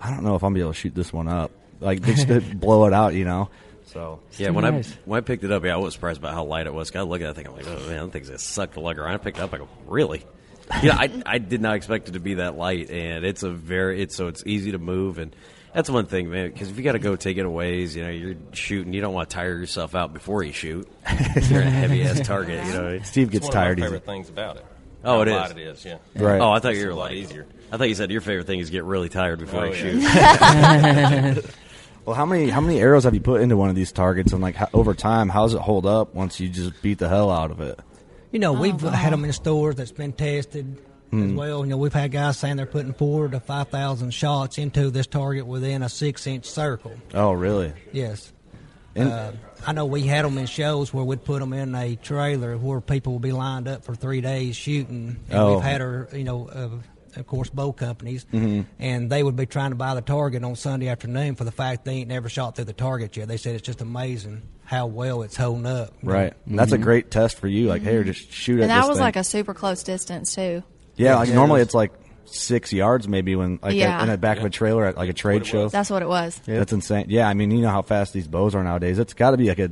I 0.02 0.10
don't 0.12 0.24
know 0.24 0.36
if 0.36 0.44
I'm 0.44 0.50
gonna 0.50 0.56
be 0.56 0.62
able 0.62 0.74
to 0.74 0.80
shoot 0.80 0.94
this 0.96 1.14
one 1.14 1.28
up. 1.28 1.52
Like 1.80 2.02
just 2.04 2.28
blow 2.60 2.86
it 2.86 2.94
out, 2.94 3.14
you 3.14 3.26
know. 3.26 3.50
So 3.86 4.20
Yeah, 4.38 4.50
when 4.50 4.64
nice. 4.66 4.92
I 4.92 4.98
when 5.06 5.18
I 5.18 5.22
picked 5.22 5.44
it 5.44 5.52
up, 5.52 5.64
yeah, 5.64 5.74
I 5.76 5.78
was 5.78 5.94
surprised 5.94 6.20
about 6.20 6.34
how 6.34 6.44
light 6.44 6.68
it 6.68 6.74
was. 6.74 6.94
I 6.96 7.02
look 7.02 7.22
at 7.22 7.28
that 7.28 7.36
thing, 7.36 7.48
I'm 7.48 7.56
like, 7.56 7.68
oh 7.68 7.88
man, 7.88 8.06
that 8.06 8.12
thing's 8.12 8.28
gonna 8.28 8.40
suck 8.40 8.74
the 8.74 8.82
lug 8.82 8.98
around. 9.00 9.14
I 9.14 9.18
picked 9.18 9.38
it 9.38 9.42
up, 9.42 9.54
I 9.54 9.58
go, 9.60 9.70
really? 9.88 10.26
Yeah, 10.84 10.96
I 10.98 11.10
I 11.26 11.38
did 11.38 11.62
not 11.62 11.76
expect 11.76 12.10
it 12.10 12.14
to 12.14 12.20
be 12.20 12.36
that 12.36 12.56
light, 12.58 12.90
and 12.90 13.26
it's 13.26 13.44
a 13.44 13.50
very 13.50 14.02
it's 14.02 14.16
so 14.16 14.28
it's 14.28 14.44
easy 14.46 14.72
to 14.72 14.80
move 14.80 15.18
and. 15.20 15.36
That's 15.74 15.90
one 15.90 16.06
thing, 16.06 16.30
man. 16.30 16.50
Because 16.54 16.70
if 16.70 16.78
you 16.78 16.84
got 16.86 16.94
to 16.94 17.00
go 17.00 17.18
take 17.18 17.36
it 17.36 17.46
away, 17.46 17.82
you 17.82 18.02
know, 18.02 18.10
you're 18.10 18.36
shooting. 18.54 18.94
You 18.94 19.02
don't 19.02 19.14
want 19.14 19.30
to 19.30 19.34
tire 19.36 19.58
yourself 19.58 19.94
out 19.94 20.14
before 20.14 20.42
you 20.42 20.54
shoot. 20.54 20.88
you're 21.50 21.64
a 21.64 21.70
heavy 21.70 22.02
ass 22.04 22.22
target. 22.26 22.66
You 22.66 22.72
know, 22.72 23.00
Steve 23.04 23.30
gets 23.30 23.48
it's 23.48 23.54
tired. 23.54 23.78
One 23.80 23.88
of 23.88 23.92
my 23.92 23.98
favorite 23.98 24.06
things 24.06 24.30
about 24.30 24.56
it. 24.56 24.66
Oh, 25.04 25.20
it 25.20 25.28
How 25.28 25.44
is. 25.44 25.52
It 25.52 25.58
is, 25.58 25.84
yeah. 25.84 25.98
Right. 26.16 26.40
Oh, 26.40 26.50
I 26.50 26.60
thought 26.60 26.72
It's 26.72 26.80
you 26.80 26.86
were 26.86 26.94
a 26.94 26.96
lot 26.96 27.10
like 27.12 27.16
easier. 27.16 27.46
I 27.74 27.76
thought 27.76 27.90
you 27.90 27.96
said 27.96 28.10
your 28.10 28.22
favorite 28.22 28.48
thing 28.48 28.60
is 28.62 28.70
get 28.70 28.86
really 28.86 29.10
tired 29.10 29.40
before 29.40 29.66
Oh, 29.66 29.74
you 29.74 30.00
yeah. 30.00 31.34
shoot. 31.34 31.46
Well, 32.06 32.16
how 32.16 32.26
many 32.26 32.50
how 32.50 32.62
many 32.62 32.80
arrows 32.80 33.04
have 33.04 33.14
you 33.14 33.20
put 33.20 33.42
into 33.42 33.58
one 33.58 33.70
of 33.70 33.76
these 33.76 33.92
targets, 33.92 34.32
and 34.32 34.42
like 34.42 34.56
how, 34.56 34.70
over 34.74 34.94
time, 34.94 35.28
how 35.28 35.42
does 35.44 35.56
it 35.56 35.62
hold 35.62 35.86
up 35.86 36.16
once 36.16 36.40
you 36.40 36.48
just 36.48 36.82
beat 36.84 37.00
the 37.00 37.10
hell 37.10 37.30
out 37.30 37.52
of 37.52 37.60
it? 37.60 37.78
You 38.36 38.40
know, 38.40 38.52
we've 38.52 38.82
had 38.82 39.14
them 39.14 39.24
in 39.24 39.32
stores 39.32 39.76
that's 39.76 39.94
been 39.94 40.12
tested 40.12 40.78
as 41.14 41.32
well. 41.32 41.62
You 41.64 41.68
know, 41.70 41.78
we've 41.78 41.94
had 41.94 42.12
guys 42.12 42.38
saying 42.38 42.58
they're 42.58 42.66
putting 42.66 42.92
four 42.92 43.30
to 43.30 43.40
five 43.40 43.70
thousand 43.70 44.14
shots 44.14 44.58
into 44.58 44.90
this 44.90 45.08
target 45.08 45.46
within 45.48 45.82
a 45.82 45.88
six-inch 45.88 46.44
circle. 46.46 46.92
Oh, 47.14 47.32
really? 47.32 47.72
Yes. 47.94 48.34
And- 48.94 49.10
uh, 49.10 49.32
I 49.66 49.72
know 49.72 49.86
we 49.86 50.02
had 50.02 50.26
them 50.26 50.38
in 50.38 50.48
shows 50.48 50.94
where 50.94 51.06
we'd 51.06 51.24
put 51.24 51.40
them 51.40 51.54
in 51.54 51.74
a 51.76 51.96
trailer 51.96 52.58
where 52.58 52.82
people 52.82 53.14
would 53.14 53.22
be 53.22 53.32
lined 53.32 53.70
up 53.70 53.86
for 53.86 53.96
three 53.96 54.20
days 54.20 54.58
shooting. 54.58 55.16
And 55.30 55.40
Oh. 55.40 55.54
we've 55.56 55.64
had 55.64 55.80
our, 55.80 56.10
you 56.12 56.26
know, 56.26 56.50
uh, 56.50 56.70
of 57.18 57.28
course, 57.28 57.50
bow 57.50 57.72
companies, 57.72 58.26
Mhm. 58.34 58.66
and 58.80 59.10
they 59.10 59.24
would 59.24 59.36
be 59.36 59.46
trying 59.46 59.72
to 59.72 59.76
buy 59.76 59.96
the 59.96 60.02
target 60.02 60.44
on 60.44 60.56
Sunday 60.56 60.88
afternoon 60.88 61.36
for 61.36 61.44
the 61.44 61.52
fact 61.52 61.86
they 61.86 61.94
ain't 61.98 62.10
never 62.10 62.30
shot 62.30 62.56
through 62.56 62.66
the 62.66 62.74
target 62.74 63.16
yet. 63.18 63.28
They 63.28 63.38
said 63.38 63.56
it's 63.56 63.66
just 63.66 63.82
amazing 63.82 64.42
how 64.66 64.88
well 64.88 65.22
it's 65.22 65.36
holding 65.38 65.66
up. 65.66 65.94
you 66.02 66.10
know. 66.10 66.16
Right. 66.16 66.34
And 66.48 66.58
that's 66.58 66.72
a 66.72 66.78
great 66.78 67.12
test 67.12 67.38
for 67.38 67.48
you. 67.48 67.68
Like, 67.68 67.84
hey, 67.84 68.04
just 68.04 68.32
shoot 68.32 68.58
at 68.60 68.64
and 68.64 68.70
that 68.72 68.88
was 68.88 68.98
thing. 68.98 69.04
like 69.06 69.16
a 69.16 69.24
super 69.24 69.54
close 69.54 69.84
distance 69.84 70.34
too. 70.36 70.64
yeah. 70.96 71.18
Like 71.18 71.30
Yeah, 71.30 71.36
normally 71.36 71.62
it's 71.62 71.74
like 71.76 71.92
six 72.26 72.74
yards, 72.74 73.08
maybe 73.08 73.36
when 73.36 73.60
like 73.62 73.76
Yeah. 73.76 74.02
in 74.02 74.10
the 74.10 74.18
back 74.18 74.40
of 74.40 74.46
a 74.46 74.50
trailer 74.50 74.86
at 74.86 74.98
like 74.98 75.10
a 75.10 75.14
trade 75.14 75.46
show. 75.46 75.70
That's 75.70 75.90
what 75.92 76.02
it 76.02 76.08
was. 76.08 76.40
Yeah. 76.48 76.58
That's 76.60 76.74
insane. 76.74 77.06
Yeah, 77.10 77.28
I 77.30 77.34
mean, 77.36 77.52
you 77.52 77.62
know 77.62 77.70
how 77.70 77.84
fast 77.84 78.14
these 78.14 78.28
bows 78.28 78.56
are 78.56 78.64
nowadays. 78.64 78.98
It's 78.98 79.14
got 79.14 79.32
to 79.32 79.38
be 79.38 79.48
like 79.50 79.60
a, 79.60 79.72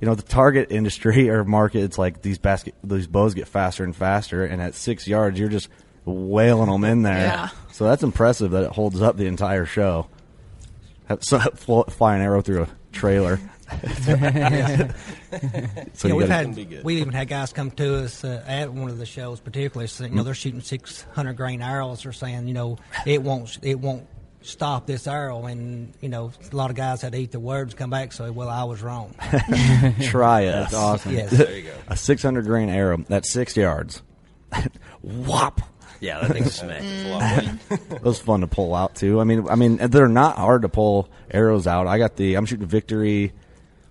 you 0.00 0.06
know, 0.08 0.16
the 0.16 0.22
target 0.22 0.72
industry 0.72 1.30
or 1.30 1.44
market. 1.44 1.84
It's 1.84 1.96
like 1.98 2.22
these 2.22 2.38
basket, 2.38 2.74
these 2.82 3.06
bows 3.06 3.34
get 3.34 3.46
faster 3.46 3.84
and 3.84 3.94
faster, 3.94 4.44
and 4.44 4.60
at 4.60 4.74
six 4.74 5.06
yards, 5.06 5.38
you're 5.38 5.48
just 5.48 5.68
wailing 6.04 6.70
them 6.70 6.84
in 6.84 7.02
there. 7.02 7.18
Yeah. 7.18 7.48
So 7.72 7.84
that's 7.84 8.02
impressive 8.02 8.50
that 8.52 8.64
it 8.64 8.70
holds 8.72 9.00
up 9.02 9.16
the 9.16 9.26
entire 9.26 9.64
show. 9.66 10.08
Have- 11.06 11.22
So, 11.24 11.38
fl- 11.38 11.82
fly 11.82 12.16
an 12.16 12.22
arrow 12.22 12.42
through 12.42 12.62
a 12.64 12.68
trailer. 12.92 13.38
so 14.04 14.10
yeah, 14.14 14.92
we've 16.14 16.28
gotta- 16.28 16.32
had 16.32 16.84
we 16.84 16.96
even 17.00 17.12
had 17.12 17.28
guys 17.28 17.52
come 17.52 17.70
to 17.72 18.04
us 18.04 18.22
uh, 18.24 18.44
at 18.46 18.72
one 18.72 18.90
of 18.90 18.98
the 18.98 19.06
shows, 19.06 19.40
particularly 19.40 19.86
saying, 19.86 20.10
you 20.12 20.16
know 20.18 20.22
they're 20.24 20.34
shooting 20.34 20.60
six 20.60 21.02
hundred 21.12 21.34
grain 21.38 21.62
arrows. 21.62 22.02
They're 22.02 22.12
saying 22.12 22.48
you 22.48 22.54
know 22.54 22.76
it 23.06 23.22
won't 23.22 23.58
it 23.62 23.78
won't 23.80 24.06
stop 24.42 24.86
this 24.86 25.06
arrow, 25.06 25.46
and 25.46 25.94
you 26.02 26.10
know 26.10 26.32
a 26.52 26.56
lot 26.56 26.68
of 26.70 26.76
guys 26.76 27.00
had 27.00 27.12
to 27.12 27.18
eat 27.18 27.30
their 27.30 27.40
words, 27.40 27.72
come 27.72 27.88
back, 27.88 28.04
and 28.04 28.12
say, 28.12 28.28
well, 28.30 28.50
I 28.50 28.64
was 28.64 28.82
wrong. 28.82 29.14
Try 30.02 30.46
us. 30.46 30.70
That's 30.70 30.74
awesome. 30.74 31.12
Yes. 31.14 31.30
There 31.30 31.56
you 31.56 31.62
go. 31.62 31.74
a 31.88 31.96
600 31.96 32.44
grain 32.44 32.68
arrow. 32.68 32.98
That's 33.08 33.30
six 33.30 33.56
yards. 33.56 34.02
Whop. 35.00 35.62
Yeah, 36.02 36.20
that 36.20 36.32
thing's 36.32 36.54
smack. 36.54 36.82
A 36.82 37.08
lot 37.10 37.22
of 37.46 37.70
weight. 37.70 37.80
It 37.92 38.02
was 38.02 38.18
fun 38.18 38.40
to 38.40 38.46
pull 38.46 38.74
out 38.74 38.94
too. 38.96 39.20
I 39.20 39.24
mean, 39.24 39.48
I 39.48 39.54
mean, 39.54 39.76
they're 39.76 40.08
not 40.08 40.36
hard 40.36 40.62
to 40.62 40.68
pull 40.68 41.08
arrows 41.30 41.66
out. 41.66 41.86
I 41.86 41.96
got 41.98 42.16
the 42.16 42.34
I'm 42.34 42.44
shooting 42.44 42.66
Victory. 42.66 43.32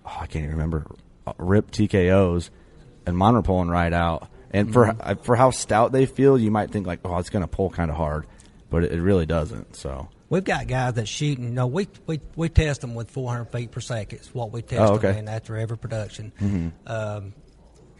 Oh, 0.06 0.16
I 0.20 0.26
can't 0.26 0.44
even 0.44 0.50
remember. 0.52 0.86
uh, 1.26 1.32
Rip 1.38 1.70
TKOs, 1.70 2.50
and 3.06 3.16
mine 3.16 3.34
were 3.34 3.42
pulling 3.42 3.68
right 3.68 3.92
out. 3.92 4.28
And 4.52 4.72
for 4.72 4.88
uh, 4.88 5.14
for 5.22 5.34
how 5.36 5.50
stout 5.50 5.92
they 5.92 6.04
feel, 6.06 6.38
you 6.38 6.50
might 6.50 6.70
think 6.70 6.86
like, 6.86 7.00
oh, 7.04 7.16
it's 7.18 7.30
going 7.30 7.42
to 7.42 7.48
pull 7.48 7.70
kind 7.70 7.90
of 7.90 7.96
hard, 7.96 8.26
but 8.70 8.84
it, 8.84 8.92
it 8.92 9.00
really 9.00 9.24
doesn't. 9.26 9.74
So 9.76 10.08
We've 10.28 10.44
got 10.44 10.66
guys 10.66 10.94
that 10.94 11.08
shooting. 11.08 11.44
You 11.44 11.50
know, 11.50 11.66
we 11.66 11.88
we 12.06 12.20
we 12.36 12.48
test 12.48 12.80
them 12.82 12.94
with 12.94 13.10
400 13.10 13.46
feet 13.46 13.70
per 13.70 13.80
second. 13.80 14.18
It's 14.18 14.34
what 14.34 14.50
we 14.52 14.62
test 14.62 14.80
Oh, 14.80 14.94
okay. 14.96 15.08
them 15.12 15.18
in 15.20 15.28
after 15.28 15.56
every 15.56 15.76
production. 15.78 16.72
Um, 16.86 17.32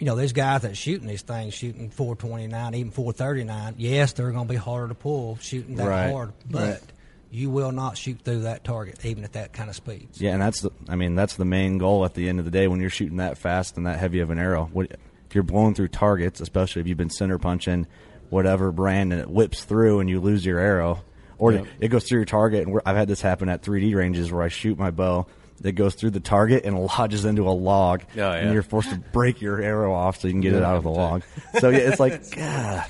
you 0.02 0.06
know, 0.06 0.16
these 0.16 0.32
guys 0.32 0.62
that 0.62 0.76
shooting 0.76 1.06
these 1.06 1.22
things, 1.22 1.54
shooting 1.54 1.88
429, 1.88 2.74
even 2.74 2.90
439. 2.90 3.76
Yes, 3.78 4.12
they're 4.14 4.32
going 4.32 4.48
to 4.48 4.52
be 4.52 4.58
harder 4.58 4.88
to 4.88 4.94
pull 4.96 5.38
shooting 5.40 5.76
that 5.76 5.86
Right. 5.86 6.10
hard, 6.10 6.32
but 6.50 6.82
you 7.30 7.50
will 7.50 7.70
not 7.70 7.96
shoot 7.96 8.18
through 8.24 8.40
that 8.40 8.64
target 8.64 9.04
even 9.04 9.22
at 9.22 9.34
that 9.34 9.52
kind 9.52 9.70
of 9.70 9.76
speed. 9.76 10.08
yeah, 10.14 10.32
and 10.32 10.42
that's 10.42 10.60
the 10.62 10.70
I 10.88 10.96
mean 10.96 11.14
that's 11.14 11.36
the 11.36 11.44
main 11.44 11.78
goal 11.78 12.04
at 12.04 12.14
the 12.14 12.28
end 12.28 12.40
of 12.40 12.44
the 12.44 12.50
day 12.50 12.66
when 12.66 12.80
you're 12.80 12.90
shooting 12.90 13.18
that 13.18 13.38
fast 13.38 13.76
and 13.76 13.86
that 13.86 14.00
heavy 14.00 14.18
of 14.18 14.30
an 14.30 14.40
arrow. 14.40 14.68
What, 14.72 14.90
if 14.90 15.34
you're 15.36 15.44
blowing 15.44 15.74
through 15.74 15.88
targets, 15.88 16.40
especially 16.40 16.80
if 16.82 16.88
you've 16.88 16.98
been 16.98 17.08
center 17.08 17.38
punching 17.38 17.86
whatever 18.28 18.72
brand 18.72 19.12
and 19.12 19.22
it 19.22 19.30
whips 19.30 19.62
through 19.62 20.00
and 20.00 20.10
you 20.10 20.18
lose 20.20 20.44
your 20.44 20.58
arrow, 20.58 21.04
or 21.38 21.52
Yep. 21.52 21.66
it 21.80 21.88
goes 21.88 22.04
through 22.08 22.18
your 22.18 22.24
target. 22.26 22.64
And 22.64 22.72
we're, 22.72 22.82
I've 22.84 22.96
had 22.96 23.06
this 23.06 23.20
happen 23.20 23.48
at 23.48 23.62
3D 23.62 23.94
ranges 23.94 24.32
where 24.32 24.42
I 24.42 24.48
shoot 24.48 24.76
my 24.78 24.90
bow. 24.90 25.26
It 25.64 25.72
goes 25.72 25.94
through 25.94 26.10
the 26.10 26.20
target 26.20 26.64
and 26.64 26.78
lodges 26.78 27.24
into 27.24 27.48
a 27.48 27.50
log, 27.52 28.02
Oh, 28.02 28.06
yeah. 28.16 28.32
and 28.34 28.52
you're 28.52 28.62
forced 28.62 28.90
to 28.90 28.96
break 28.96 29.40
your 29.40 29.60
arrow 29.62 29.92
off 29.94 30.20
so 30.20 30.28
you 30.28 30.34
can 30.34 30.40
get 30.40 30.54
it 30.54 30.62
out 30.62 30.76
of 30.76 30.82
the 30.82 30.90
log. 30.90 31.22
So 31.60 31.68
yeah, 31.68 31.78
it's 31.78 32.00
like, 32.00 32.22
ah. 32.38 32.88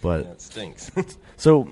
but 0.00 0.24
That 0.24 0.40
stinks. 0.40 0.90
so 1.36 1.68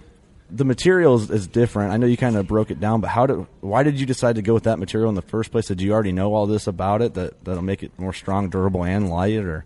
the 0.50 0.64
material 0.64 1.14
is, 1.16 1.30
is 1.30 1.46
different. 1.46 1.92
I 1.92 1.96
know 1.96 2.06
you 2.06 2.16
kind 2.16 2.36
of 2.36 2.46
broke 2.48 2.70
it 2.72 2.80
down, 2.80 3.00
but 3.00 3.08
how 3.08 3.26
did 3.26 3.46
why 3.60 3.82
did 3.84 4.00
you 4.00 4.06
decide 4.06 4.34
to 4.36 4.42
go 4.42 4.54
with 4.54 4.64
that 4.64 4.78
material 4.80 5.08
in 5.08 5.14
the 5.14 5.22
first 5.22 5.52
place? 5.52 5.68
Did 5.68 5.80
you 5.80 5.92
already 5.92 6.10
know 6.12 6.34
all 6.34 6.46
this 6.46 6.66
about 6.66 7.02
it 7.02 7.14
that 7.14 7.44
that'll 7.44 7.62
make 7.62 7.82
it 7.84 7.92
more 7.98 8.12
strong, 8.12 8.48
durable, 8.50 8.84
and 8.84 9.08
light? 9.08 9.36
Or 9.38 9.64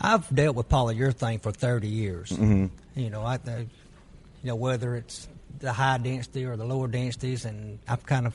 I've 0.00 0.34
dealt 0.34 0.56
with 0.56 0.68
polyurethane 0.68 1.40
for 1.42 1.52
30 1.52 1.86
years. 1.86 2.30
Mhm. 2.30 2.70
You 2.96 3.10
know, 3.10 3.22
I, 3.22 3.34
I, 3.34 3.58
you 3.58 3.66
know 4.48 4.56
whether 4.56 4.96
it's 4.96 5.28
the 5.60 5.72
high 5.72 5.98
density 5.98 6.44
or 6.44 6.56
the 6.56 6.64
lower 6.64 6.88
densities, 6.88 7.44
and 7.44 7.78
I've 7.86 8.04
kind 8.04 8.26
of 8.26 8.34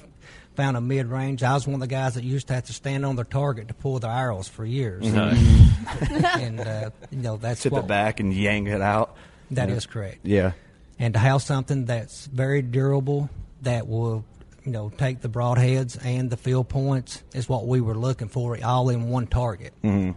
found 0.56 0.78
a 0.78 0.82
mid 0.82 1.08
range. 1.08 1.44
I 1.44 1.54
was 1.54 1.68
one 1.68 1.76
of 1.76 1.80
the 1.82 1.88
guys 1.88 2.16
that 2.16 2.24
used 2.24 2.48
to 2.48 2.54
have 2.56 2.66
to 2.66 2.74
stand 2.74 3.06
on 3.06 3.16
their 3.16 3.26
target 3.26 3.68
to 3.68 3.74
pull 3.74 4.00
their 4.00 4.12
arrows 4.12 4.48
for 4.48 4.66
years, 4.66 5.06
and 5.06 6.60
uh, 6.60 6.90
you 7.12 7.18
know 7.20 7.38
that's 7.38 7.62
sit 7.62 7.72
what 7.72 7.86
it 7.86 7.88
back 7.88 8.20
and 8.20 8.34
yank 8.34 8.68
it 8.68 8.82
out. 8.82 9.16
That 9.52 9.70
yeah. 9.70 9.76
is 9.76 9.86
correct. 9.86 10.20
Yeah. 10.24 10.54
and 11.00 11.14
to 11.14 11.20
have 11.20 11.42
something 11.42 11.86
that's 11.86 12.26
very 12.26 12.62
durable 12.62 13.30
that 13.62 13.88
will 13.88 14.26
you 14.64 14.72
know 14.72 14.90
take 14.90 15.22
the 15.22 15.30
broadheads 15.30 16.04
and 16.04 16.30
the 16.30 16.38
field 16.38 16.70
points 16.70 17.24
is 17.34 17.48
what 17.48 17.68
we 17.68 17.82
were 17.82 17.96
looking 17.96 18.28
for 18.28 18.58
all 18.64 18.90
in 18.90 19.10
one 19.10 19.28
target. 19.28 19.74
hmm 19.82 20.12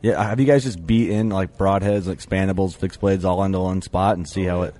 Yeah. 0.00 0.22
Have 0.22 0.38
you 0.40 0.46
guys 0.46 0.62
just 0.64 0.84
beat 0.86 1.10
in 1.10 1.30
like 1.30 1.56
broadheads, 1.56 2.02
expandables, 2.02 2.76
fixed 2.76 3.00
blades 3.00 3.24
all 3.24 3.42
into 3.44 3.60
one 3.60 3.82
spot 3.82 4.16
and 4.16 4.28
see 4.28 4.44
how 4.44 4.62
it 4.62 4.74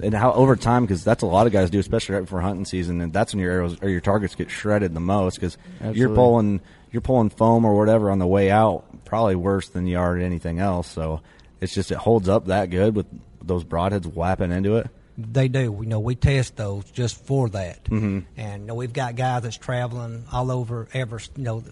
and 0.00 0.14
how 0.14 0.32
over 0.32 0.56
time 0.56 0.84
because 0.84 1.02
that's 1.04 1.22
a 1.22 1.26
lot 1.26 1.46
of 1.46 1.52
guys 1.52 1.70
do, 1.70 1.78
especially 1.78 2.14
right 2.16 2.20
before 2.22 2.40
hunting 2.40 2.64
season, 2.64 3.00
and 3.00 3.12
that's 3.12 3.32
when 3.34 3.42
your 3.42 3.52
arrows 3.52 3.78
or 3.82 3.88
your 3.88 4.00
targets 4.00 4.34
get 4.34 4.50
shredded 4.50 4.94
the 4.94 5.00
most 5.00 5.36
because 5.36 5.56
you're 5.92 6.14
pulling 6.14 6.60
you're 6.92 7.00
pulling 7.02 7.30
foam 7.30 7.64
or 7.64 7.74
whatever 7.76 8.10
on 8.10 8.18
the 8.18 8.26
way 8.26 8.50
out, 8.50 8.84
probably 9.04 9.36
worse 9.36 9.68
than 9.68 9.86
you 9.86 9.98
are 9.98 10.16
at 10.16 10.22
anything 10.22 10.58
else. 10.60 10.86
So 10.88 11.20
it's 11.60 11.74
just 11.74 11.90
it 11.90 11.98
holds 11.98 12.28
up 12.28 12.46
that 12.46 12.70
good 12.70 12.94
with 12.94 13.06
those 13.42 13.64
broadheads 13.64 14.06
whapping 14.06 14.50
into 14.52 14.76
it. 14.76 14.88
They 15.18 15.48
do. 15.48 15.78
You 15.80 15.86
know, 15.86 16.00
we 16.00 16.14
test 16.14 16.56
those 16.56 16.84
just 16.90 17.16
for 17.24 17.48
that. 17.50 17.84
Mhm. 17.84 18.24
And 18.36 18.62
you 18.62 18.66
know, 18.68 18.74
we've 18.74 18.92
got 18.92 19.16
guys 19.16 19.42
that's 19.44 19.56
traveling 19.56 20.24
all 20.30 20.50
over 20.50 20.88
ever 20.92 21.20
you 21.36 21.42
know 21.44 21.64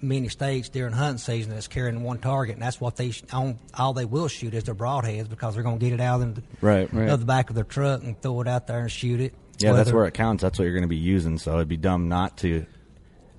many 0.00 0.28
states 0.28 0.68
during 0.68 0.92
hunting 0.92 1.18
season 1.18 1.52
that's 1.52 1.68
carrying 1.68 2.02
one 2.02 2.18
target, 2.18 2.54
and 2.54 2.62
that's 2.62 2.80
what 2.80 2.96
they 2.96 3.10
sh- 3.10 3.22
on, 3.32 3.58
all 3.74 3.92
they 3.92 4.04
will 4.04 4.28
shoot 4.28 4.54
is 4.54 4.64
their 4.64 4.74
broadheads 4.74 5.28
because 5.28 5.54
they're 5.54 5.62
going 5.62 5.78
to 5.78 5.84
get 5.84 5.92
it 5.92 6.00
out 6.00 6.20
in 6.20 6.34
the, 6.34 6.42
Right, 6.60 6.92
right. 6.92 7.08
of 7.08 7.20
the 7.20 7.26
back 7.26 7.48
of 7.50 7.54
their 7.56 7.64
truck 7.64 8.02
and 8.02 8.20
throw 8.20 8.40
it 8.40 8.48
out 8.48 8.66
there 8.66 8.80
and 8.80 8.90
shoot 8.90 9.20
it. 9.20 9.34
Yeah, 9.58 9.72
that's 9.72 9.90
where 9.92 10.06
it 10.06 10.14
counts. 10.14 10.42
That's 10.42 10.56
what 10.58 10.66
you're 10.66 10.74
going 10.74 10.82
to 10.82 10.88
be 10.88 10.96
using. 10.96 11.36
So 11.38 11.54
it'd 11.56 11.68
be 11.68 11.76
dumb 11.76 12.08
not 12.08 12.36
to 12.38 12.64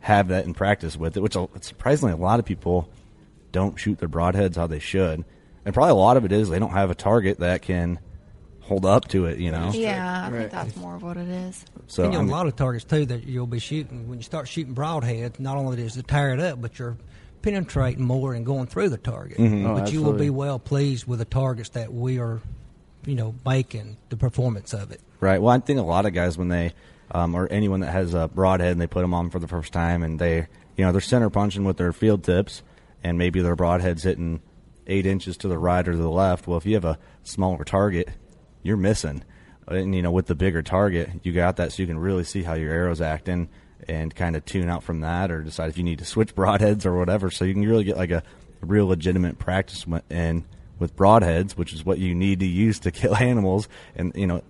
have 0.01 0.27
that 0.29 0.43
in 0.45 0.53
practice 0.53 0.97
with 0.97 1.15
it. 1.15 1.21
Which 1.21 1.37
surprisingly, 1.61 2.13
a 2.13 2.17
lot 2.17 2.39
of 2.39 2.45
people 2.45 2.89
don't 3.53 3.79
shoot 3.79 3.99
their 3.99 4.09
broadheads 4.09 4.55
how 4.57 4.67
they 4.67 4.79
should, 4.79 5.23
and 5.65 5.73
probably 5.73 5.91
a 5.91 5.95
lot 5.95 6.17
of 6.17 6.25
it 6.25 6.31
is 6.33 6.49
they 6.49 6.59
don't 6.59 6.71
have 6.71 6.91
a 6.91 6.95
target 6.95 7.39
that 7.39 7.61
can 7.61 7.99
hold 8.69 8.85
up 8.85 9.07
to 9.09 9.25
it. 9.25 9.39
You 9.39 9.51
know. 9.51 9.71
Yeah, 9.73 10.25
I 10.25 10.29
Right. 10.31 10.39
think 10.39 10.51
that's 10.51 10.75
more 10.77 10.95
of 10.95 11.03
what 11.03 11.17
it 11.17 11.27
is. 11.27 11.65
So 11.87 12.03
and 12.03 12.13
you 12.13 12.17
know, 12.17 12.21
I 12.21 12.23
mean- 12.25 12.31
a 12.31 12.35
lot 12.37 12.47
of 12.47 12.55
targets 12.55 12.85
too 12.85 13.05
that 13.07 13.25
you'll 13.25 13.47
be 13.47 13.59
shooting 13.59 14.07
when 14.07 14.19
you 14.19 14.23
start 14.23 14.47
shooting 14.47 14.73
broadheads. 14.73 15.39
Not 15.39 15.57
only 15.57 15.75
does 15.77 15.97
it 15.97 16.07
tire 16.07 16.31
it 16.33 16.39
up, 16.39 16.61
but 16.61 16.79
you're 16.79 16.97
penetrating 17.41 18.03
more 18.03 18.33
and 18.33 18.45
going 18.45 18.67
through 18.67 18.89
the 18.89 18.97
target. 18.97 19.37
Mhm. 19.37 19.65
Oh, 19.65 19.75
but 19.75 19.91
you 19.93 20.01
will 20.01 20.13
be 20.13 20.29
well 20.29 20.59
pleased 20.59 21.05
with 21.07 21.19
the 21.19 21.25
targets 21.25 21.69
that 21.69 21.93
we 21.93 22.19
are, 22.19 22.41
you 23.05 23.15
know, 23.15 23.33
making 23.45 23.97
the 24.09 24.17
performance 24.17 24.73
of 24.73 24.91
it. 24.91 24.99
Right. 25.21 25.41
Well, 25.41 25.55
I 25.55 25.59
think 25.59 25.79
a 25.79 25.83
lot 25.83 26.05
of 26.05 26.13
guys 26.13 26.37
when 26.37 26.49
they, 26.49 26.73
um, 27.11 27.33
or 27.35 27.47
anyone 27.49 27.79
that 27.79 27.91
has 27.91 28.13
a 28.13 28.27
broadhead 28.27 28.71
and 28.73 28.81
they 28.81 28.87
put 28.87 29.01
them 29.01 29.13
on 29.13 29.29
for 29.29 29.39
the 29.39 29.47
first 29.47 29.71
time 29.73 30.03
and 30.03 30.19
they, 30.19 30.47
you 30.75 30.85
know, 30.85 30.91
they're 30.91 30.99
center 31.01 31.29
punching 31.29 31.63
with 31.63 31.77
their 31.77 31.93
field 31.93 32.23
tips 32.23 32.61
and 33.03 33.17
maybe 33.17 33.39
their 33.41 33.55
broadhead's 33.55 34.03
hitting 34.03 34.41
eight 34.87 35.05
inches 35.05 35.37
to 35.37 35.47
the 35.47 35.57
right 35.57 35.87
or 35.87 35.91
to 35.93 35.97
the 35.97 36.09
left. 36.09 36.45
Well, 36.45 36.57
if 36.57 36.65
you 36.65 36.73
have 36.75 36.83
a 36.85 36.97
smaller 37.23 37.63
target, 37.63 38.09
you're 38.63 38.77
missing. 38.77 39.23
And, 39.67 39.93
you 39.93 40.01
know, 40.01 40.11
with 40.11 40.27
the 40.27 40.35
bigger 40.35 40.63
target, 40.63 41.09
you 41.23 41.31
got 41.31 41.57
that 41.57 41.71
so 41.71 41.83
you 41.83 41.87
can 41.87 41.99
really 41.99 42.23
see 42.23 42.43
how 42.43 42.55
your 42.55 42.71
arrow's 42.71 43.01
acting 43.01 43.49
and 43.87 44.13
kind 44.13 44.35
of 44.35 44.43
tune 44.45 44.69
out 44.69 44.83
from 44.83 45.01
that 45.01 45.31
or 45.31 45.41
decide 45.41 45.69
if 45.69 45.77
you 45.77 45.83
need 45.83 45.99
to 45.99 46.05
switch 46.05 46.35
broadheads 46.35 46.85
or 46.85 46.97
whatever. 46.97 47.29
So 47.29 47.45
you 47.45 47.53
can 47.53 47.67
really 47.67 47.83
get 47.83 47.97
like 47.97 48.11
a 48.11 48.23
real 48.61 48.87
legitimate 48.87 49.39
practice 49.39 49.85
in 50.09 50.45
with 50.79 50.95
broadheads, 50.95 51.51
which 51.51 51.73
is 51.73 51.85
what 51.85 51.99
you 51.99 52.15
need 52.15 52.39
to 52.39 52.47
use 52.47 52.79
to 52.79 52.91
kill 52.91 53.15
animals, 53.15 53.67
and 53.95 54.13
you 54.15 54.27
know, 54.27 54.41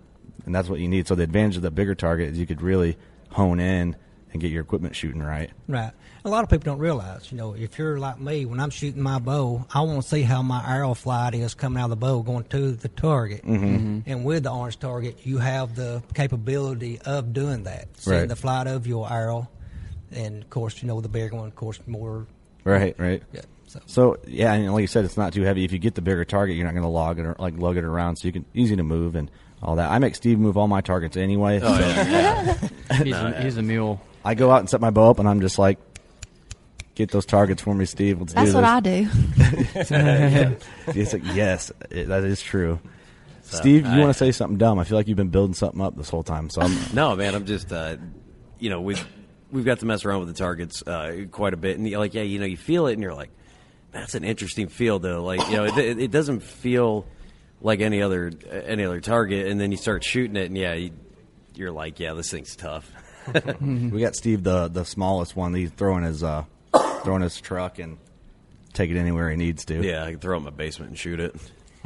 and 0.45 0.55
that's 0.55 0.69
what 0.69 0.79
you 0.79 0.87
need. 0.87 1.07
So 1.07 1.15
the 1.15 1.23
advantage 1.23 1.57
of 1.57 1.63
the 1.63 1.71
bigger 1.71 1.95
target 1.95 2.29
is 2.29 2.39
you 2.39 2.45
could 2.45 2.61
really 2.61 2.97
hone 3.31 3.59
in 3.59 3.95
and 4.31 4.41
get 4.41 4.51
your 4.51 4.61
equipment 4.61 4.95
shooting 4.95 5.21
right. 5.21 5.51
Right. 5.67 5.91
A 6.25 6.29
lot 6.29 6.43
of 6.43 6.49
people 6.49 6.65
don't 6.65 6.79
realize, 6.79 7.31
you 7.31 7.37
know, 7.37 7.53
if 7.55 7.77
you're 7.77 7.97
like 7.97 8.19
me, 8.19 8.45
when 8.45 8.59
I'm 8.59 8.69
shooting 8.71 9.01
my 9.01 9.19
bow, 9.19 9.65
I 9.73 9.81
want 9.81 10.01
to 10.01 10.07
see 10.07 10.21
how 10.21 10.41
my 10.41 10.61
arrow 10.67 10.93
flight 10.93 11.33
is 11.33 11.53
coming 11.53 11.79
out 11.81 11.85
of 11.85 11.89
the 11.91 11.95
bow 11.95 12.21
going 12.23 12.43
to 12.45 12.71
the 12.71 12.89
target. 12.89 13.45
Mm-hmm. 13.45 13.99
And 14.05 14.25
with 14.25 14.43
the 14.43 14.51
orange 14.51 14.79
target, 14.79 15.19
you 15.25 15.37
have 15.37 15.75
the 15.75 16.03
capability 16.13 16.99
of 16.99 17.31
doing 17.31 17.63
that, 17.63 17.87
seeing 17.97 18.19
Right. 18.19 18.27
the 18.27 18.35
flight 18.35 18.67
of 18.67 18.85
your 18.85 19.11
arrow. 19.11 19.47
And 20.11 20.43
of 20.43 20.49
course, 20.49 20.81
you 20.81 20.87
know, 20.87 20.99
the 20.99 21.07
bigger 21.09 21.35
one, 21.35 21.47
of 21.47 21.55
course, 21.55 21.79
more. 21.87 22.27
Right, 22.65 22.95
right. 22.99 23.23
Yeah. 23.31 23.41
So, 23.67 23.79
So 23.85 24.17
yeah, 24.27 24.53
and 24.53 24.73
like 24.73 24.81
you 24.81 24.87
said, 24.87 25.05
it's 25.05 25.15
not 25.17 25.31
too 25.33 25.43
heavy. 25.43 25.63
If 25.63 25.71
you 25.71 25.79
get 25.79 25.95
the 25.95 26.01
bigger 26.01 26.25
target, 26.25 26.55
you're 26.57 26.65
not 26.65 26.73
going 26.73 26.83
to 26.83 26.89
log 26.89 27.19
it 27.19 27.25
or 27.25 27.35
like 27.39 27.57
lug 27.57 27.77
it 27.77 27.83
around, 27.85 28.17
so 28.17 28.27
you 28.27 28.31
can 28.33 28.43
easy 28.53 28.75
to 28.75 28.83
move 28.83 29.15
and 29.15 29.29
all 29.63 29.75
that. 29.77 29.89
I 29.91 29.99
make 29.99 30.15
Steve 30.15 30.37
move 30.39 30.57
all 30.57 30.67
my 30.67 30.81
targets 30.81 31.15
anyway. 31.15 31.59
Oh, 31.63 31.73
so 31.73 31.79
yeah. 31.79 32.57
He's, 33.03 33.13
a, 33.15 33.41
he's 33.41 33.57
a 33.57 33.61
mule. 33.61 34.01
I 34.25 34.33
go 34.33 34.49
out 34.51 34.59
and 34.59 34.69
set 34.69 34.81
my 34.81 34.89
bow 34.89 35.11
up, 35.11 35.19
and 35.19 35.29
I'm 35.29 35.39
just 35.41 35.59
like, 35.59 35.77
get 36.99 37.11
those 37.11 37.25
targets 37.25 37.61
for 37.61 37.73
me, 37.73 37.85
Steve. 37.85 38.19
Let's 38.19 38.33
That's 38.33 38.49
do 38.51 38.55
what. 38.55 38.63
I 38.65 38.79
do. 38.81 39.07
It's 40.87 41.13
like 41.13 41.23
yes, 41.33 41.71
it, 41.89 42.09
that 42.09 42.23
is 42.23 42.41
true. 42.41 42.79
So, 43.43 43.57
Steve, 43.57 43.85
you 43.85 43.91
I- 43.91 43.99
want 43.99 44.09
to 44.09 44.13
say 44.13 44.31
something 44.31 44.57
dumb? 44.57 44.77
I 44.79 44.83
feel 44.83 44.97
like 44.97 45.07
you've 45.07 45.17
been 45.17 45.29
building 45.29 45.53
something 45.53 45.81
up 45.81 45.95
this 45.95 46.09
whole 46.09 46.23
time. 46.23 46.49
So 46.49 46.61
I'm, 46.61 46.77
No, 46.93 47.15
man, 47.15 47.33
I'm 47.35 47.45
just, 47.45 47.71
uh, 47.71 47.95
you 48.59 48.69
know, 48.69 48.81
we've 48.81 49.03
we've 49.51 49.65
got 49.65 49.79
to 49.79 49.85
mess 49.85 50.05
around 50.05 50.19
with 50.19 50.27
the 50.27 50.35
targets 50.35 50.83
uh, 50.85 51.25
quite 51.31 51.53
a 51.53 51.57
bit, 51.57 51.77
and 51.77 51.87
you're 51.87 51.99
like, 51.99 52.13
yeah, 52.13 52.21
you 52.21 52.37
know, 52.37 52.45
you 52.45 52.57
feel 52.57 52.87
it, 52.87 52.93
and 52.93 53.01
you're 53.01 53.15
like, 53.15 53.31
that's 53.91 54.13
an 54.13 54.23
interesting 54.23 54.67
feel, 54.67 54.99
though. 54.99 55.23
Like, 55.23 55.47
you 55.49 55.57
know, 55.57 55.65
it, 55.65 55.77
it, 55.77 55.99
it 55.99 56.11
doesn't 56.11 56.41
feel 56.43 57.05
like 57.61 57.79
any 57.79 58.01
other 58.01 58.31
any 58.51 58.83
other 58.83 58.99
target, 58.99 59.47
and 59.47 59.59
then 59.59 59.71
you 59.71 59.77
start 59.77 60.03
shooting 60.03 60.35
it, 60.35 60.45
and 60.45 60.57
yeah, 60.57 60.73
you, 60.73 60.91
you're 61.55 61.71
like, 61.71 61.99
yeah, 61.99 62.13
this 62.13 62.29
thing's 62.29 62.55
tough. 62.55 62.91
we 63.61 64.01
got 64.01 64.15
Steve, 64.15 64.43
the 64.43 64.67
the 64.67 64.83
smallest 64.83 65.35
one. 65.35 65.53
He's 65.53 65.71
throwing 65.71 66.03
his 66.03 66.23
uh, 66.23 66.43
throwing 67.09 67.23
his 67.23 67.41
truck 67.41 67.79
and 67.79 67.97
take 68.73 68.91
it 68.91 68.97
anywhere 68.99 69.31
he 69.31 69.35
needs 69.35 69.65
to. 69.65 69.81
yeah, 69.81 70.03
I 70.05 70.11
can 70.11 70.19
throw 70.19 70.35
it 70.35 70.37
in 70.37 70.43
my 70.43 70.51
basement 70.51 70.89
and 70.91 70.99
shoot 70.99 71.19
it. 71.19 71.35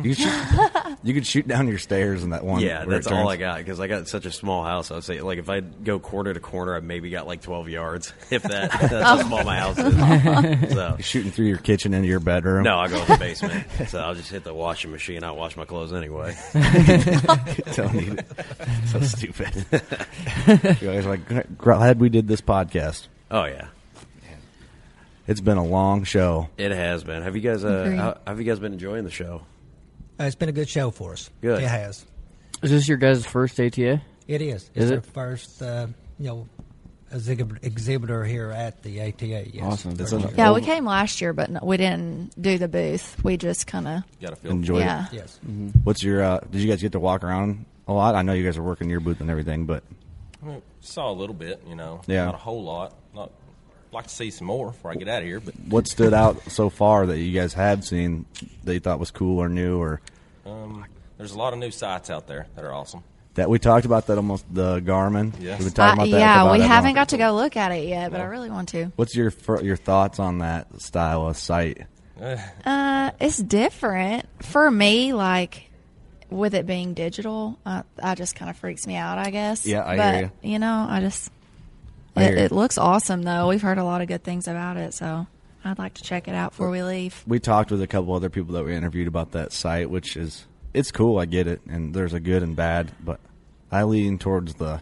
You 0.01 0.15
could 0.15 0.23
shoot, 0.25 0.71
you 1.03 1.13
could 1.13 1.25
shoot 1.25 1.47
down 1.47 1.67
your 1.69 1.77
stairs 1.77 2.23
in 2.23 2.31
that 2.31 2.43
one. 2.43 2.61
Yeah, 2.61 2.83
that's 2.83 3.07
all 3.07 3.29
I 3.29 3.37
got 3.37 3.59
because 3.59 3.79
I 3.79 3.87
got 3.87 4.05
such 4.09 4.25
a 4.25 4.31
small 4.31 4.65
house. 4.65 4.91
I 4.91 4.95
would 4.95 5.03
say, 5.05 5.21
like, 5.21 5.37
if 5.37 5.49
I 5.49 5.61
go 5.61 5.97
corner 5.99 6.33
to 6.33 6.39
corner, 6.41 6.75
I 6.75 6.79
maybe 6.81 7.09
got 7.11 7.25
like 7.25 7.41
12 7.41 7.69
yards, 7.69 8.11
if 8.31 8.41
that. 8.43 8.71
That's 8.71 8.91
how 8.91 9.21
small 9.21 9.43
my 9.45 9.55
house 9.59 9.77
is. 9.77 9.93
So, 10.73 10.87
You're 10.89 10.99
shooting 10.99 11.31
through 11.31 11.45
your 11.45 11.59
kitchen 11.59 11.93
into 11.93 12.09
your 12.09 12.19
bedroom. 12.19 12.63
no, 12.63 12.79
I 12.79 12.89
go 12.89 12.99
in 13.01 13.07
the 13.07 13.17
basement. 13.17 13.65
So 13.87 13.99
I'll 13.99 14.15
just 14.15 14.29
hit 14.31 14.43
the 14.43 14.53
washing 14.53 14.91
machine. 14.91 15.23
I'll 15.23 15.37
wash 15.37 15.55
my 15.55 15.63
clothes 15.65 15.93
anyway. 15.93 16.35
Don't 16.53 17.93
need 17.93 18.19
it. 18.19 18.25
So 18.87 18.99
stupid. 19.01 19.65
you 19.71 20.87
guys 20.87 21.05
are 21.05 21.09
like 21.17 21.57
glad 21.57 21.99
we 22.01 22.09
did 22.09 22.27
this 22.27 22.41
podcast. 22.41 23.07
Oh 23.31 23.45
yeah, 23.45 23.67
It's 25.27 25.41
been 25.41 25.57
a 25.57 25.63
long 25.65 26.03
show. 26.03 26.49
it 26.57 26.71
has 26.71 27.03
been. 27.03 27.23
Have 27.23 27.35
you 27.35 27.41
guys? 27.41 27.63
Uh, 27.63 27.91
how, 27.95 28.17
have 28.31 28.39
you 28.39 28.45
guys 28.45 28.59
been 28.59 28.73
enjoying 28.73 29.03
the 29.05 29.11
show? 29.11 29.41
uh, 30.19 30.23
it's 30.25 30.35
been 30.35 30.49
a 30.49 30.53
good 30.53 30.69
show 30.69 30.91
for 30.91 31.13
us. 31.13 31.29
Good. 31.41 31.61
It 31.63 31.67
has. 31.67 32.05
Is 32.61 32.71
this 32.71 32.87
your 32.87 32.97
guys' 32.97 33.25
first 33.25 33.59
ATA? 33.59 34.01
It 34.27 34.41
is. 34.41 34.69
Is 34.73 34.89
it's 34.89 34.91
our 34.91 34.97
it? 34.97 35.05
first, 35.05 35.61
uh, 35.61 35.87
you 36.19 36.27
know, 36.27 36.47
exhibit- 37.11 37.63
exhibitor 37.63 38.23
here 38.23 38.49
at 38.51 38.83
the 38.83 39.01
ATA. 39.01 39.49
Yes. 39.53 39.63
Awesome. 39.63 39.91
It's 39.99 40.11
an- 40.11 40.33
Yeah, 40.37 40.53
we 40.53 40.61
came 40.61 40.85
last 40.85 41.19
year, 41.21 41.33
but 41.33 41.49
no, 41.49 41.59
we 41.63 41.77
didn't 41.77 42.31
do 42.41 42.57
the 42.57 42.67
booth. 42.67 43.21
We 43.23 43.37
just 43.37 43.67
kind 43.67 43.87
of 43.87 44.03
Got 44.21 44.33
a 44.33 44.35
feel. 44.35 44.51
Enjoy 44.51 44.79
yeah. 44.79 45.07
it. 45.07 45.13
Yes. 45.13 45.39
What's 45.83 46.03
your? 46.03 46.23
Uh, 46.23 46.39
did 46.51 46.61
you 46.61 46.69
guys 46.69 46.81
get 46.81 46.93
to 46.93 46.99
walk 46.99 47.23
around 47.23 47.65
a 47.87 47.93
lot? 47.93 48.15
I 48.15 48.21
know 48.21 48.33
you 48.33 48.43
guys 48.45 48.57
are 48.57 48.63
working 48.63 48.89
your 48.89 48.99
booth 49.01 49.19
and 49.21 49.29
everything, 49.29 49.65
but 49.65 49.83
I 50.41 50.45
mean, 50.47 50.61
saw 50.81 51.09
a 51.11 51.13
little 51.15 51.35
bit, 51.35 51.63
you 51.67 51.75
know. 51.75 52.01
Yeah. 52.07 52.25
Not 52.25 52.35
a 52.35 52.39
whole 52.39 52.63
lot. 52.63 52.93
Not 53.13 53.31
like 53.93 54.07
to 54.07 54.13
see 54.13 54.31
some 54.31 54.47
more 54.47 54.67
before 54.67 54.91
I 54.91 54.95
get 54.95 55.07
out 55.07 55.21
of 55.21 55.27
here, 55.27 55.39
but 55.39 55.53
what 55.67 55.87
stood 55.87 56.13
out 56.13 56.41
so 56.51 56.69
far 56.69 57.05
that 57.07 57.17
you 57.19 57.31
guys 57.39 57.53
have 57.53 57.85
seen 57.85 58.25
that 58.63 58.73
you 58.73 58.79
thought 58.79 58.99
was 58.99 59.11
cool 59.11 59.39
or 59.39 59.49
new 59.49 59.79
or 59.81 60.01
um, 60.45 60.85
there's 61.17 61.31
a 61.33 61.37
lot 61.37 61.53
of 61.53 61.59
new 61.59 61.71
sights 61.71 62.09
out 62.09 62.27
there 62.27 62.47
that 62.55 62.65
are 62.65 62.73
awesome. 62.73 63.03
that 63.35 63.49
we 63.49 63.57
talked 63.59 63.85
about 63.85 64.07
that 64.07 64.17
almost 64.17 64.45
the 64.53 64.79
Garmin? 64.81 65.33
Yes. 65.39 65.59
We've 65.59 65.67
been 65.67 65.73
talking 65.73 65.99
Uh, 65.99 66.03
about 66.03 66.11
that. 66.11 66.19
yeah, 66.19 66.41
about 66.43 66.51
we 66.53 66.59
haven't 66.61 66.93
got 66.95 67.09
to 67.09 67.17
go 67.17 67.33
look 67.33 67.55
at 67.55 67.71
it 67.71 67.87
yet, 67.87 68.11
but 68.11 68.19
I 68.19 68.25
really 68.25 68.49
want 68.49 68.69
to. 68.69 68.91
What's 68.95 69.15
your 69.15 69.31
your 69.61 69.77
thoughts 69.77 70.19
on 70.19 70.39
that 70.39 70.81
style 70.81 71.27
of 71.27 71.37
sight? 71.37 71.83
Uh, 72.65 73.11
it's 73.19 73.37
different 73.37 74.25
for 74.43 74.69
me. 74.69 75.13
Like 75.13 75.69
with 76.29 76.53
it 76.53 76.65
being 76.65 76.93
digital, 76.93 77.59
uh, 77.65 77.83
I 78.01 78.15
just 78.15 78.35
kind 78.35 78.49
of 78.49 78.57
freaks 78.57 78.85
me 78.87 78.95
out. 78.95 79.17
I 79.17 79.29
guess. 79.29 79.65
Yeah, 79.65 79.85
I 79.85 79.97
but, 79.97 80.15
hear 80.15 80.31
You 80.41 80.59
know, 80.59 80.85
I 80.89 80.99
just 80.99 81.29
I 81.29 81.42
it, 82.15 82.37
it 82.37 82.51
looks 82.51 82.77
awesome 82.77 83.23
though. 83.23 83.47
We've 83.47 83.61
heard 83.61 83.77
a 83.77 83.83
lot 83.83 84.01
of 84.01 84.07
good 84.07 84.23
things 84.23 84.47
about 84.47 84.77
it, 84.77 84.93
so 84.93 85.27
I'd 85.63 85.79
like 85.79 85.95
to 85.95 86.03
check 86.03 86.27
it 86.27 86.35
out 86.35 86.51
before 86.51 86.69
we 86.69 86.83
leave. 86.83 87.23
We 87.25 87.39
talked 87.39 87.71
with 87.71 87.81
a 87.81 87.87
couple 87.87 88.13
other 88.13 88.29
people 88.29 88.53
that 88.55 88.65
we 88.65 88.75
interviewed 88.75 89.07
about 89.07 89.31
that 89.31 89.51
sight, 89.51 89.89
which 89.89 90.17
is 90.17 90.45
it's 90.73 90.91
cool. 90.91 91.19
I 91.19 91.25
get 91.25 91.47
it, 91.47 91.61
and 91.67 91.93
there's 91.93 92.13
a 92.13 92.19
good 92.19 92.43
and 92.43 92.55
bad, 92.55 92.91
but 92.99 93.19
I 93.71 93.83
lean 93.83 94.19
towards 94.19 94.55
the 94.55 94.81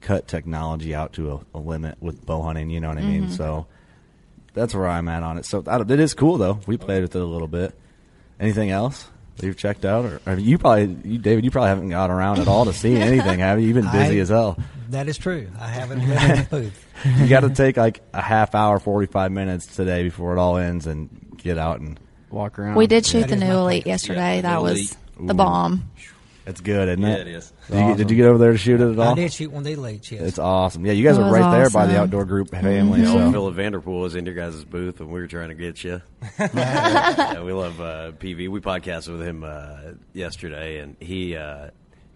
cut 0.00 0.28
technology 0.28 0.94
out 0.94 1.12
to 1.14 1.32
a, 1.32 1.58
a 1.58 1.58
limit 1.58 1.96
with 2.00 2.24
bow 2.24 2.42
hunting. 2.42 2.70
You 2.70 2.80
know 2.80 2.88
what 2.88 2.98
I 2.98 3.02
mean? 3.02 3.24
Mm-hmm. 3.24 3.32
So 3.32 3.66
that's 4.54 4.74
where 4.74 4.86
I'm 4.86 5.08
at 5.08 5.22
on 5.22 5.38
it. 5.38 5.44
So 5.44 5.62
it 5.66 6.00
is 6.00 6.14
cool 6.14 6.38
though. 6.38 6.60
We 6.66 6.76
played 6.76 7.02
with 7.02 7.16
it 7.16 7.22
a 7.22 7.24
little 7.24 7.48
bit. 7.48 7.74
Anything 8.38 8.70
else 8.70 9.08
you've 9.42 9.56
checked 9.56 9.84
out, 9.84 10.04
or, 10.04 10.20
or 10.26 10.34
you 10.34 10.58
probably, 10.58 10.96
you, 11.04 11.18
David, 11.18 11.44
you 11.44 11.50
probably 11.50 11.68
haven't 11.68 11.88
got 11.90 12.10
around 12.10 12.38
at 12.40 12.48
all 12.48 12.64
to 12.64 12.72
see 12.72 12.96
anything, 12.96 13.40
have 13.40 13.60
you? 13.60 13.66
You've 13.68 13.74
been 13.76 13.90
busy 13.92 14.18
I- 14.18 14.22
as 14.22 14.28
hell. 14.28 14.58
That 14.90 15.08
is 15.08 15.18
true. 15.18 15.48
I 15.58 15.66
haven't 15.66 15.98
been 15.98 16.10
in 16.12 16.36
the 16.36 16.46
booth. 16.50 16.86
You 17.18 17.26
got 17.26 17.40
to 17.40 17.50
take 17.50 17.76
like 17.76 18.02
a 18.12 18.22
half 18.22 18.54
hour, 18.54 18.78
forty 18.78 19.06
five 19.08 19.32
minutes 19.32 19.66
today 19.66 20.04
before 20.04 20.36
it 20.36 20.38
all 20.38 20.56
ends, 20.58 20.86
and 20.86 21.36
get 21.38 21.58
out 21.58 21.80
and 21.80 21.98
Walk 22.30 22.58
around. 22.58 22.74
We 22.76 22.86
did 22.86 23.04
shoot 23.06 23.22
That 23.22 23.30
the 23.30 23.36
new 23.36 23.52
elite 23.52 23.86
yesterday. 23.86 24.36
Yeah, 24.36 24.42
that 24.42 24.56
the 24.56 24.62
was 24.62 24.72
Elite. 24.72 24.96
the 25.28 25.34
bomb. 25.34 25.90
It's 26.46 26.60
good, 26.60 26.88
isn't 26.88 27.02
yeah, 27.02 27.14
it? 27.16 27.26
it 27.26 27.34
is. 27.34 27.52
Did 27.70 27.88
you, 27.88 27.94
did 27.96 28.10
you 28.10 28.16
get 28.16 28.26
over 28.26 28.38
there 28.38 28.52
to 28.52 28.58
shoot 28.58 28.80
it 28.80 28.92
at 28.92 28.98
all? 28.98 29.12
I 29.12 29.14
did 29.14 29.32
shoot 29.32 29.50
one 29.50 29.60
of 29.60 29.64
the 29.64 29.74
elites, 29.74 30.10
yes. 30.10 30.22
It's 30.22 30.38
awesome. 30.38 30.86
Yeah, 30.86 30.92
you 30.92 31.02
guys 31.02 31.18
It 31.18 31.22
are 31.22 31.24
was 31.24 31.32
right 31.40 31.50
there 31.50 31.70
by 31.70 31.86
the 31.86 31.92
awesome. 31.94 32.02
outdoor 32.04 32.24
group 32.24 32.50
family. 32.50 33.00
You 33.00 33.06
know, 33.06 33.18
So 33.26 33.32
Philip 33.32 33.54
Vanderpool 33.56 34.00
was 34.00 34.14
in 34.14 34.24
your 34.26 34.34
guys' 34.34 34.64
booth, 34.64 35.00
and 35.00 35.10
we 35.10 35.20
were 35.20 35.26
trying 35.26 35.48
to 35.48 35.54
get 35.54 35.82
you. 35.82 36.00
yeah, 36.38 37.42
we 37.42 37.52
love 37.52 37.80
uh, 37.80 38.12
PV. 38.12 38.48
We 38.48 38.60
podcasted 38.60 39.18
with 39.18 39.26
him 39.26 39.44
uh, 39.44 39.78
yesterday, 40.12 40.78
and 40.78 40.96
he, 41.00 41.36
uh, 41.36 41.70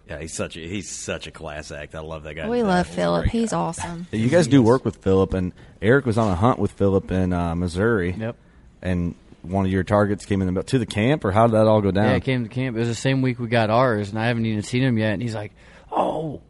yeah, 0.08 0.20
he's 0.20 0.34
such 0.34 0.56
a 0.56 0.60
he's 0.60 0.88
such 0.90 1.26
a 1.26 1.30
class 1.30 1.70
act. 1.70 1.94
I 1.94 2.00
love 2.00 2.22
that 2.24 2.34
guy. 2.34 2.48
We 2.48 2.58
to 2.60 2.64
love 2.64 2.86
death. 2.86 2.94
Philip. 2.96 3.22
great 3.24 3.32
He's 3.32 3.50
guy. 3.50 3.58
awesome. 3.58 4.06
you 4.12 4.28
guys 4.28 4.46
do 4.46 4.62
work 4.62 4.84
with 4.84 4.96
Philip, 4.96 5.34
and 5.34 5.52
Eric 5.82 6.06
was 6.06 6.18
on 6.18 6.30
a 6.30 6.34
hunt 6.36 6.58
with 6.58 6.72
Philip 6.72 7.10
in 7.10 7.32
uh, 7.32 7.54
Missouri. 7.54 8.12
Yep. 8.18 8.36
And 8.82 9.14
one 9.42 9.64
of 9.66 9.72
your 9.72 9.82
targets 9.84 10.24
came 10.26 10.42
in 10.42 10.52
the 10.54 10.62
to 10.62 10.78
the 10.78 10.86
camp, 10.86 11.24
or 11.24 11.30
how 11.32 11.46
did 11.46 11.54
that 11.54 11.66
all 11.66 11.80
go 11.80 11.90
down? 11.90 12.06
Yeah, 12.06 12.14
I 12.14 12.20
came 12.20 12.42
to 12.44 12.48
camp. 12.48 12.76
It 12.76 12.80
was 12.80 12.88
the 12.88 12.94
same 12.94 13.22
week 13.22 13.38
we 13.38 13.46
got 13.48 13.70
ours, 13.70 14.10
and 14.10 14.18
I 14.18 14.26
haven't 14.26 14.46
even 14.46 14.62
seen 14.62 14.82
him 14.82 14.98
yet. 14.98 15.12
And 15.14 15.22
he's 15.22 15.34
like, 15.34 15.52
"Oh, 15.90 16.40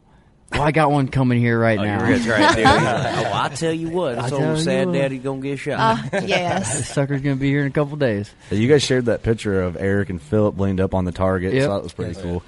well, 0.51 0.61
I 0.63 0.71
got 0.71 0.91
one 0.91 1.07
coming 1.07 1.39
here 1.39 1.57
right 1.59 1.79
Oh, 1.79 1.83
now." 1.83 1.99
were 2.01 2.07
gonna 2.11 2.23
try 2.23 2.43
it, 2.51 2.55
dude. 2.55 2.57
He's 2.57 2.65
like, 2.65 3.25
oh, 3.27 3.31
I 3.33 3.49
tell 3.55 3.73
you 3.73 3.89
what, 3.89 4.17
I 4.19 4.21
this 4.23 4.31
tell 4.31 4.49
old 4.49 4.59
sad 4.59 4.87
what. 4.87 4.93
daddy 4.93 5.17
gonna 5.19 5.41
get 5.41 5.59
shot. 5.59 6.13
Uh, 6.13 6.21
yes. 6.25 6.77
This 6.79 6.89
sucker's 6.89 7.21
gonna 7.21 7.35
be 7.37 7.49
here 7.49 7.61
in 7.61 7.67
a 7.67 7.71
couple 7.71 7.95
days. 7.97 8.29
You 8.49 8.67
guys 8.67 8.83
shared 8.83 9.05
that 9.05 9.23
picture 9.23 9.61
of 9.61 9.77
Eric 9.79 10.09
and 10.09 10.21
Philip 10.21 10.59
leaned 10.59 10.81
up 10.81 10.93
on 10.93 11.05
the 11.05 11.11
target. 11.13 11.53
Yep. 11.53 11.63
So 11.63 11.73
that 11.73 11.83
was 11.83 11.93
pretty 11.93 12.15
cool. 12.21 12.43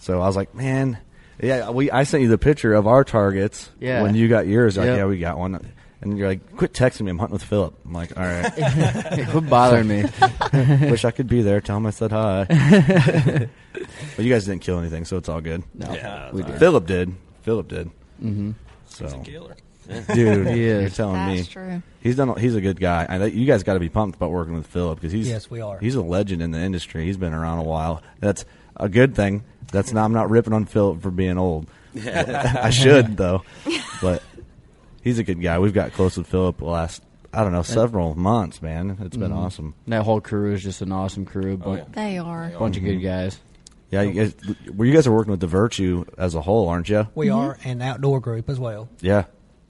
So 0.00 0.20
I 0.20 0.26
was 0.26 0.36
like, 0.36 0.54
man, 0.54 0.98
yeah, 1.42 1.70
we 1.70 1.90
I 1.90 2.02
sent 2.04 2.22
you 2.22 2.28
the 2.28 2.36
picture 2.38 2.74
of 2.74 2.86
our 2.86 3.04
targets. 3.04 3.70
Yeah. 3.80 4.02
When 4.02 4.14
you 4.14 4.28
got 4.28 4.46
yours, 4.46 4.76
like, 4.76 4.86
Yep. 4.86 4.96
yeah, 4.98 5.06
we 5.06 5.18
got 5.18 5.38
one. 5.38 5.72
And 6.00 6.16
you're 6.16 6.28
like, 6.28 6.56
quit 6.56 6.72
texting 6.72 7.02
me. 7.02 7.10
I'm 7.10 7.18
hunting 7.18 7.32
with 7.32 7.42
Philip. 7.42 7.74
I'm 7.84 7.92
like, 7.92 8.16
all 8.16 8.24
right. 8.24 8.52
Quit 9.30 9.48
bothering 9.50 9.88
me. 9.88 10.04
Wish 10.90 11.04
I 11.04 11.10
could 11.10 11.26
be 11.26 11.42
there. 11.42 11.60
Tell 11.60 11.76
him 11.76 11.86
I 11.86 11.90
said 11.90 12.12
hi. 12.12 12.44
but 14.16 14.24
you 14.24 14.32
guys 14.32 14.44
didn't 14.46 14.62
kill 14.62 14.78
anything, 14.78 15.04
so 15.04 15.16
it's 15.16 15.28
all 15.28 15.40
good. 15.40 15.64
No, 15.74 15.92
Yeah, 15.92 16.30
we 16.32 16.42
did. 16.44 16.58
Philip 16.58 16.86
did. 16.86 17.14
Philip 17.42 17.66
did. 17.68 17.90
Mm-hmm. 18.22 18.52
So, 18.86 19.08
Killer. 19.24 19.56
dude, 20.14 20.46
He 20.48 20.64
is. 20.64 20.80
you're 20.82 20.90
telling 20.90 21.26
me 21.26 21.36
That's 21.38 21.48
true. 21.48 21.82
he's 22.00 22.14
done. 22.16 22.36
He's 22.38 22.54
a 22.54 22.60
good 22.60 22.78
guy. 22.78 23.06
I, 23.08 23.24
you 23.26 23.46
guys 23.46 23.62
got 23.64 23.74
to 23.74 23.80
be 23.80 23.88
pumped 23.88 24.16
about 24.16 24.30
working 24.30 24.54
with 24.54 24.66
Philip 24.66 24.98
because 25.00 25.12
he's 25.12 25.28
Yes, 25.28 25.50
we 25.50 25.60
are. 25.60 25.78
He's 25.78 25.94
a 25.96 26.02
legend 26.02 26.42
in 26.42 26.50
the 26.52 26.60
industry. 26.60 27.06
He's 27.06 27.16
been 27.16 27.32
around 27.34 27.58
a 27.58 27.64
while. 27.64 28.02
That's 28.20 28.44
a 28.76 28.88
good 28.88 29.14
thing. 29.16 29.44
That's 29.72 29.92
not. 29.92 30.04
I'm 30.04 30.12
not 30.12 30.30
ripping 30.30 30.52
on 30.52 30.64
Philip 30.64 31.02
for 31.02 31.10
being 31.10 31.38
old. 31.38 31.66
I 32.06 32.70
should 32.70 33.16
though, 33.16 33.42
but 34.00 34.22
he's 35.08 35.18
a 35.18 35.24
good 35.24 35.40
guy. 35.40 35.58
We've 35.58 35.72
got 35.74 35.92
close 35.92 36.16
with 36.16 36.26
Philip 36.26 36.58
the 36.58 36.64
last. 36.66 37.02
I 37.32 37.42
don't 37.42 37.52
know, 37.52 37.62
several 37.62 38.14
months, 38.14 38.62
man. 38.62 38.96
It's 39.02 39.16
been 39.16 39.32
Mhm. 39.32 39.36
awesome. 39.36 39.74
That 39.86 40.02
whole 40.02 40.20
crew 40.20 40.54
is 40.54 40.62
just 40.62 40.80
an 40.80 40.92
awesome 40.92 41.24
crew. 41.26 41.60
Oh, 41.62 41.70
But 41.72 41.78
yeah. 41.78 41.84
They 41.92 42.18
are. 42.18 42.52
A 42.54 42.58
bunch 42.58 42.76
of 42.78 42.84
good 42.84 42.98
guys. 42.98 43.38
Yeah, 43.90 44.02
you 44.02 44.12
guys, 44.12 44.34
well, 44.74 44.86
you 44.86 44.94
guys 44.94 45.06
are 45.06 45.12
working 45.12 45.30
with 45.30 45.40
the 45.40 45.46
Virtue 45.46 46.04
as 46.16 46.34
a 46.34 46.40
whole, 46.40 46.68
aren't 46.68 46.88
you? 46.88 47.06
We 47.14 47.28
are 47.30 47.58
an 47.64 47.80
outdoor 47.82 48.20
group 48.20 48.48
as 48.50 48.58
well. 48.58 48.88
Yeah, 49.00 49.24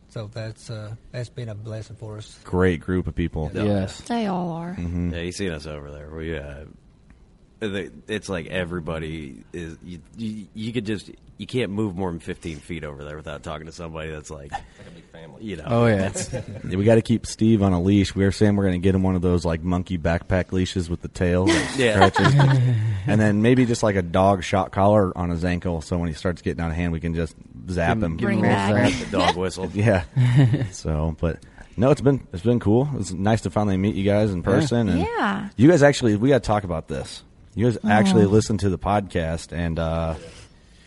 So 0.09 0.31
that's 0.33 0.71
uh, 0.71 0.95
that's 1.13 1.29
been 1.31 1.49
a 1.49 1.55
blessing 1.55 1.97
for 1.97 2.17
us. 2.19 2.39
great 2.45 2.81
group 2.81 3.07
of 3.09 3.15
people. 3.17 3.51
Yes. 3.55 4.01
They 4.03 4.27
all 4.27 4.51
are. 4.53 4.75
Mm-hmm. 4.75 5.15
Yeah, 5.15 5.21
you 5.21 5.33
seen 5.33 5.51
us 5.53 5.67
over 5.67 5.91
there. 5.91 6.11
We 6.11 6.37
uh, 6.39 6.65
it's 7.61 8.29
like 8.29 8.47
everybody 8.47 9.43
is. 9.53 9.77
You, 9.83 10.01
you, 10.17 10.47
you 10.55 10.73
could 10.73 10.87
just 10.87 11.11
you 11.39 11.47
can't 11.47 11.71
move 11.71 11.97
more 11.97 12.11
than 12.11 12.21
fifteen 12.21 12.59
feet 12.59 12.85
over 12.85 13.03
there 13.05 13.17
without 13.17 13.43
talking 13.43 13.67
to 13.67 13.73
somebody 13.73 14.11
that's 14.11 14.31
like, 14.31 14.53
like 14.53 14.63
a 14.87 14.91
big 14.91 15.05
family. 15.11 15.43
You 15.45 15.57
know. 15.57 15.65
Oh 15.67 15.87
yeah. 15.87 16.13
yeah 16.33 16.43
we 16.77 16.85
got 16.85 16.97
to 16.97 17.03
keep 17.03 17.25
Steve 17.27 17.63
on 17.63 17.73
a 17.73 17.81
leash. 17.81 18.15
We 18.15 18.25
were 18.25 18.33
saying 18.33 18.57
we're 18.57 18.65
going 18.65 18.81
to 18.81 18.85
get 18.85 18.95
him 18.95 19.03
one 19.03 19.15
of 19.17 19.23
those 19.23 19.45
like 19.45 19.63
monkey 19.63 19.97
backpack 19.99 20.53
leashes 20.53 20.91
with 20.91 21.01
the 21.01 21.09
tail. 21.09 21.49
yeah. 21.77 22.11
and 23.07 23.21
then 23.21 23.41
maybe 23.43 23.65
just 23.67 23.83
like 23.83 23.97
a 23.97 24.03
dog 24.03 24.43
shot 24.45 24.73
collar 24.73 25.17
on 25.17 25.31
his 25.31 25.45
ankle, 25.45 25.81
so 25.81 25.97
when 25.99 26.09
he 26.09 26.15
starts 26.15 26.43
getting 26.43 26.63
out 26.63 26.71
of 26.71 26.77
hand, 26.77 26.93
we 26.93 27.01
can 27.01 27.15
just 27.15 27.35
zap 27.71 27.97
Give 27.97 28.03
him- 28.05 28.11
him. 28.13 28.17
give 28.19 28.29
him 28.31 28.41
Bring 28.41 28.43
back. 28.51 28.93
zap. 28.93 29.05
the 29.11 29.17
dog 29.17 29.37
whistle. 29.37 29.71
Yeah. 29.75 30.05
so, 30.73 31.17
but 31.21 31.41
no, 31.77 31.91
it's 31.91 32.01
been 32.01 32.27
it's 32.33 32.43
been 32.43 32.59
cool. 32.61 32.89
It's 32.99 33.13
nice 33.13 33.43
to 33.43 33.51
finally 33.51 33.77
meet 33.77 33.95
you 33.95 34.05
guys 34.05 34.33
in 34.33 34.43
person. 34.43 34.89
And 34.89 35.01
Yeah. 35.03 35.49
You 35.57 35.69
guys 35.71 35.83
actually, 35.85 36.17
we 36.17 36.29
got 36.31 36.43
to 36.43 36.47
talk 36.47 36.65
about 36.65 36.89
this. 36.89 37.23
You 37.55 37.67
guys 37.67 37.79
actually 37.89 38.25
Oh. 38.25 38.29
listened 38.29 38.61
to 38.61 38.69
the 38.71 38.79
podcast, 38.79 39.53
and 39.53 39.79
uh, 39.79 40.15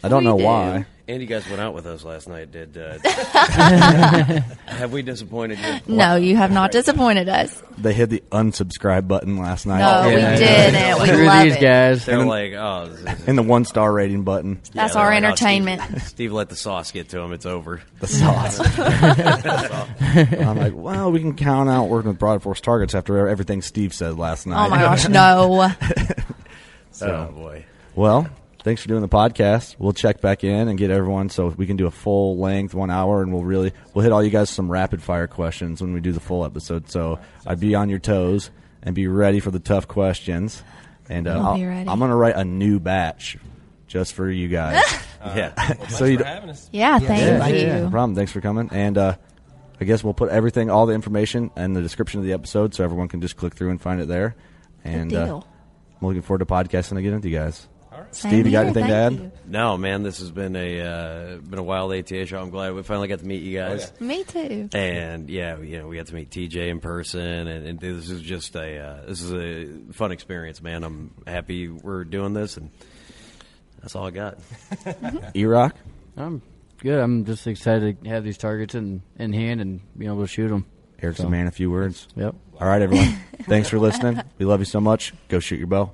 I 0.03 0.07
don't 0.09 0.23
We 0.23 0.29
know 0.31 0.37
do. 0.37 0.43
why. 0.43 0.85
And 1.07 1.19
you 1.21 1.27
guys 1.27 1.45
went 1.49 1.59
out 1.59 1.73
with 1.73 1.85
us 1.87 2.05
last 2.05 2.29
night. 2.29 2.51
Did 2.51 2.77
uh, 2.77 2.97
have 4.65 4.93
we 4.93 5.01
disappointed 5.01 5.59
you? 5.59 5.95
No, 5.95 6.15
you 6.15 6.37
have 6.37 6.51
not 6.51 6.71
disappointed 6.71 7.27
us. 7.27 7.61
They 7.77 7.91
hit 7.93 8.09
the 8.09 8.23
unsubscribe 8.31 9.09
button 9.09 9.37
last 9.37 9.65
night. 9.65 9.79
No, 9.79 10.07
we 10.07 10.15
Yeah. 10.21 10.35
didn't. 10.37 11.01
We 11.01 11.07
Screw 11.09 11.25
love 11.25 11.43
these 11.43 11.55
it. 11.55 11.61
guys. 11.61 12.05
They're 12.05 12.19
And 12.19 12.29
like, 12.29 12.53
oh, 12.53 12.87
this 12.87 13.19
is- 13.19 13.27
And 13.27 13.37
the 13.37 13.43
one 13.43 13.65
star 13.65 13.91
rating 13.91 14.23
button. 14.23 14.61
That's 14.73 14.95
Yeah, 14.95 15.01
our 15.01 15.11
they're 15.11 15.21
like, 15.21 15.31
oh, 15.33 15.35
Steve- 15.35 15.47
entertainment. 15.67 16.01
Steve, 16.03 16.31
let 16.31 16.47
the 16.49 16.55
sauce 16.55 16.91
get 16.91 17.09
to 17.09 17.19
him. 17.19 17.33
It's 17.33 17.45
over. 17.45 17.81
The 17.99 18.07
sauce. 18.07 18.59
I'm 20.39 20.57
like, 20.57 20.73
well, 20.75 21.11
we 21.11 21.19
can 21.19 21.35
count 21.35 21.69
out 21.69 21.89
working 21.89 22.09
with 22.09 22.19
Broad 22.19 22.41
Force 22.41 22.61
targets 22.61 22.95
after 22.95 23.27
everything 23.27 23.61
Steve 23.61 23.93
said 23.93 24.17
last 24.17 24.47
night. 24.47 24.65
Oh 24.65 24.69
my 24.69 24.79
gosh, 24.79 25.07
no. 25.09 25.71
So, 26.91 27.29
oh 27.29 27.33
boy. 27.33 27.65
well, 27.95 28.27
thanks 28.63 28.81
for 28.81 28.87
doing 28.87 29.01
the 29.01 29.09
podcast. 29.09 29.75
We'll 29.79 29.93
check 29.93 30.21
back 30.21 30.43
in 30.43 30.67
and 30.67 30.77
get 30.77 30.91
everyone 30.91 31.29
so 31.29 31.47
we 31.47 31.65
can 31.67 31.77
do 31.77 31.87
a 31.87 31.91
full 31.91 32.37
length 32.37 32.73
one 32.73 32.89
hour, 32.91 33.21
and 33.21 33.33
we'll 33.33 33.43
really 33.43 33.73
we'll 33.93 34.03
hit 34.03 34.11
all 34.11 34.23
you 34.23 34.29
guys 34.29 34.49
some 34.49 34.71
rapid 34.71 35.01
fire 35.01 35.27
questions 35.27 35.81
when 35.81 35.93
we 35.93 36.01
do 36.01 36.11
the 36.11 36.19
full 36.19 36.45
episode. 36.45 36.89
So 36.89 37.19
I'd 37.45 37.59
be 37.59 37.75
on 37.75 37.89
your 37.89 37.99
toes 37.99 38.51
and 38.83 38.95
be 38.95 39.07
ready 39.07 39.39
for 39.39 39.51
the 39.51 39.59
tough 39.59 39.87
questions. 39.87 40.63
And 41.09 41.27
uh, 41.27 41.39
I'll 41.39 41.55
be 41.55 41.63
I'll- 41.63 41.69
ready. 41.69 41.89
I'm 41.89 41.99
gonna 41.99 42.15
write 42.15 42.35
a 42.35 42.45
new 42.45 42.79
batch 42.79 43.37
just 43.87 44.13
for 44.13 44.29
you 44.29 44.47
guys. 44.47 44.83
Yeah. 45.23 45.73
so 45.89 46.05
you 46.05 46.17
for 46.17 46.23
having 46.23 46.49
us. 46.49 46.67
Yeah, 46.73 46.97
thank 46.97 47.21
yeah, 47.21 47.47
you. 47.47 47.55
yeah, 47.55 47.79
no 47.81 47.91
problem. 47.91 48.15
Thanks 48.15 48.31
for 48.31 48.41
coming. 48.41 48.69
And 48.71 48.97
uh, 48.97 49.17
I 49.79 49.85
guess 49.85 50.03
we'll 50.03 50.15
put 50.15 50.31
everything, 50.31 50.71
all 50.71 50.87
the 50.87 50.95
information, 50.95 51.51
in 51.55 51.73
the 51.73 51.81
description 51.83 52.19
of 52.19 52.25
the 52.25 52.33
episode, 52.33 52.73
so 52.73 52.83
everyone 52.83 53.07
can 53.07 53.21
just 53.21 53.37
click 53.37 53.53
through 53.53 53.69
and 53.69 53.79
find 53.79 54.01
it 54.01 54.07
there. 54.07 54.35
And 54.83 55.11
Good 55.11 55.29
uh. 55.29 55.37
I'm 55.37 56.07
looking 56.07 56.23
forward 56.23 56.39
to 56.39 56.45
podcasting 56.47 56.97
again 56.97 57.13
with 57.13 57.25
you 57.25 57.37
guys. 57.37 57.67
Same 58.11 58.31
Steve, 58.31 58.45
you 58.45 58.51
got 58.51 58.59
here, 58.67 58.71
anything 58.83 58.87
to 58.87 58.93
add? 58.93 59.31
No, 59.47 59.77
man, 59.77 60.03
this 60.03 60.19
has 60.19 60.31
been 60.31 60.55
a 60.55 60.81
uh, 60.81 61.37
been 61.37 61.59
a 61.59 61.63
wild 61.63 61.93
ATA 61.93 62.25
show. 62.25 62.41
I'm 62.41 62.49
glad 62.49 62.73
we 62.73 62.83
finally 62.83 63.07
got 63.07 63.19
to 63.19 63.25
meet 63.25 63.41
you 63.41 63.57
guys. 63.57 63.91
Me 64.01 64.23
too. 64.23 64.69
And 64.73 65.29
yeah, 65.29 65.57
you 65.59 65.77
know, 65.79 65.87
we 65.87 65.95
got 65.97 66.07
to 66.07 66.15
meet 66.15 66.29
TJ 66.29 66.69
in 66.69 66.79
person, 66.79 67.21
and, 67.47 67.65
and 67.67 67.79
this 67.79 68.09
is 68.09 68.21
just 68.21 68.55
a 68.55 68.77
uh, 68.79 69.05
this 69.07 69.21
is 69.21 69.31
a 69.33 69.93
fun 69.93 70.11
experience, 70.11 70.61
man. 70.61 70.83
I'm 70.83 71.13
happy 71.25 71.69
we're 71.69 72.03
doing 72.03 72.33
this, 72.33 72.57
and 72.57 72.69
that's 73.81 73.95
all 73.95 74.05
I 74.07 74.11
got. 74.11 74.37
E 75.35 75.45
Rock? 75.45 75.75
I'm 76.17 76.41
good. 76.79 76.99
I'm 76.99 77.23
just 77.25 77.47
excited 77.47 78.03
to 78.03 78.09
have 78.09 78.23
these 78.23 78.37
targets 78.37 78.75
in, 78.75 79.01
in 79.17 79.31
hand 79.33 79.61
and 79.61 79.79
be 79.97 80.05
able 80.07 80.21
to 80.21 80.27
shoot 80.27 80.49
them. 80.49 80.65
Eric's 81.01 81.19
So- 81.19 81.27
a 81.27 81.29
man, 81.29 81.47
a 81.47 81.51
few 81.51 81.71
words. 81.71 82.07
Yep. 82.15 82.35
All 82.59 82.67
right, 82.67 82.81
everyone. 82.81 83.15
Thanks 83.43 83.69
for 83.69 83.79
listening. 83.79 84.21
We 84.37 84.45
love 84.45 84.59
you 84.59 84.65
so 84.65 84.79
much. 84.81 85.13
Go 85.29 85.39
shoot 85.39 85.57
your 85.57 85.67
bow. 85.67 85.93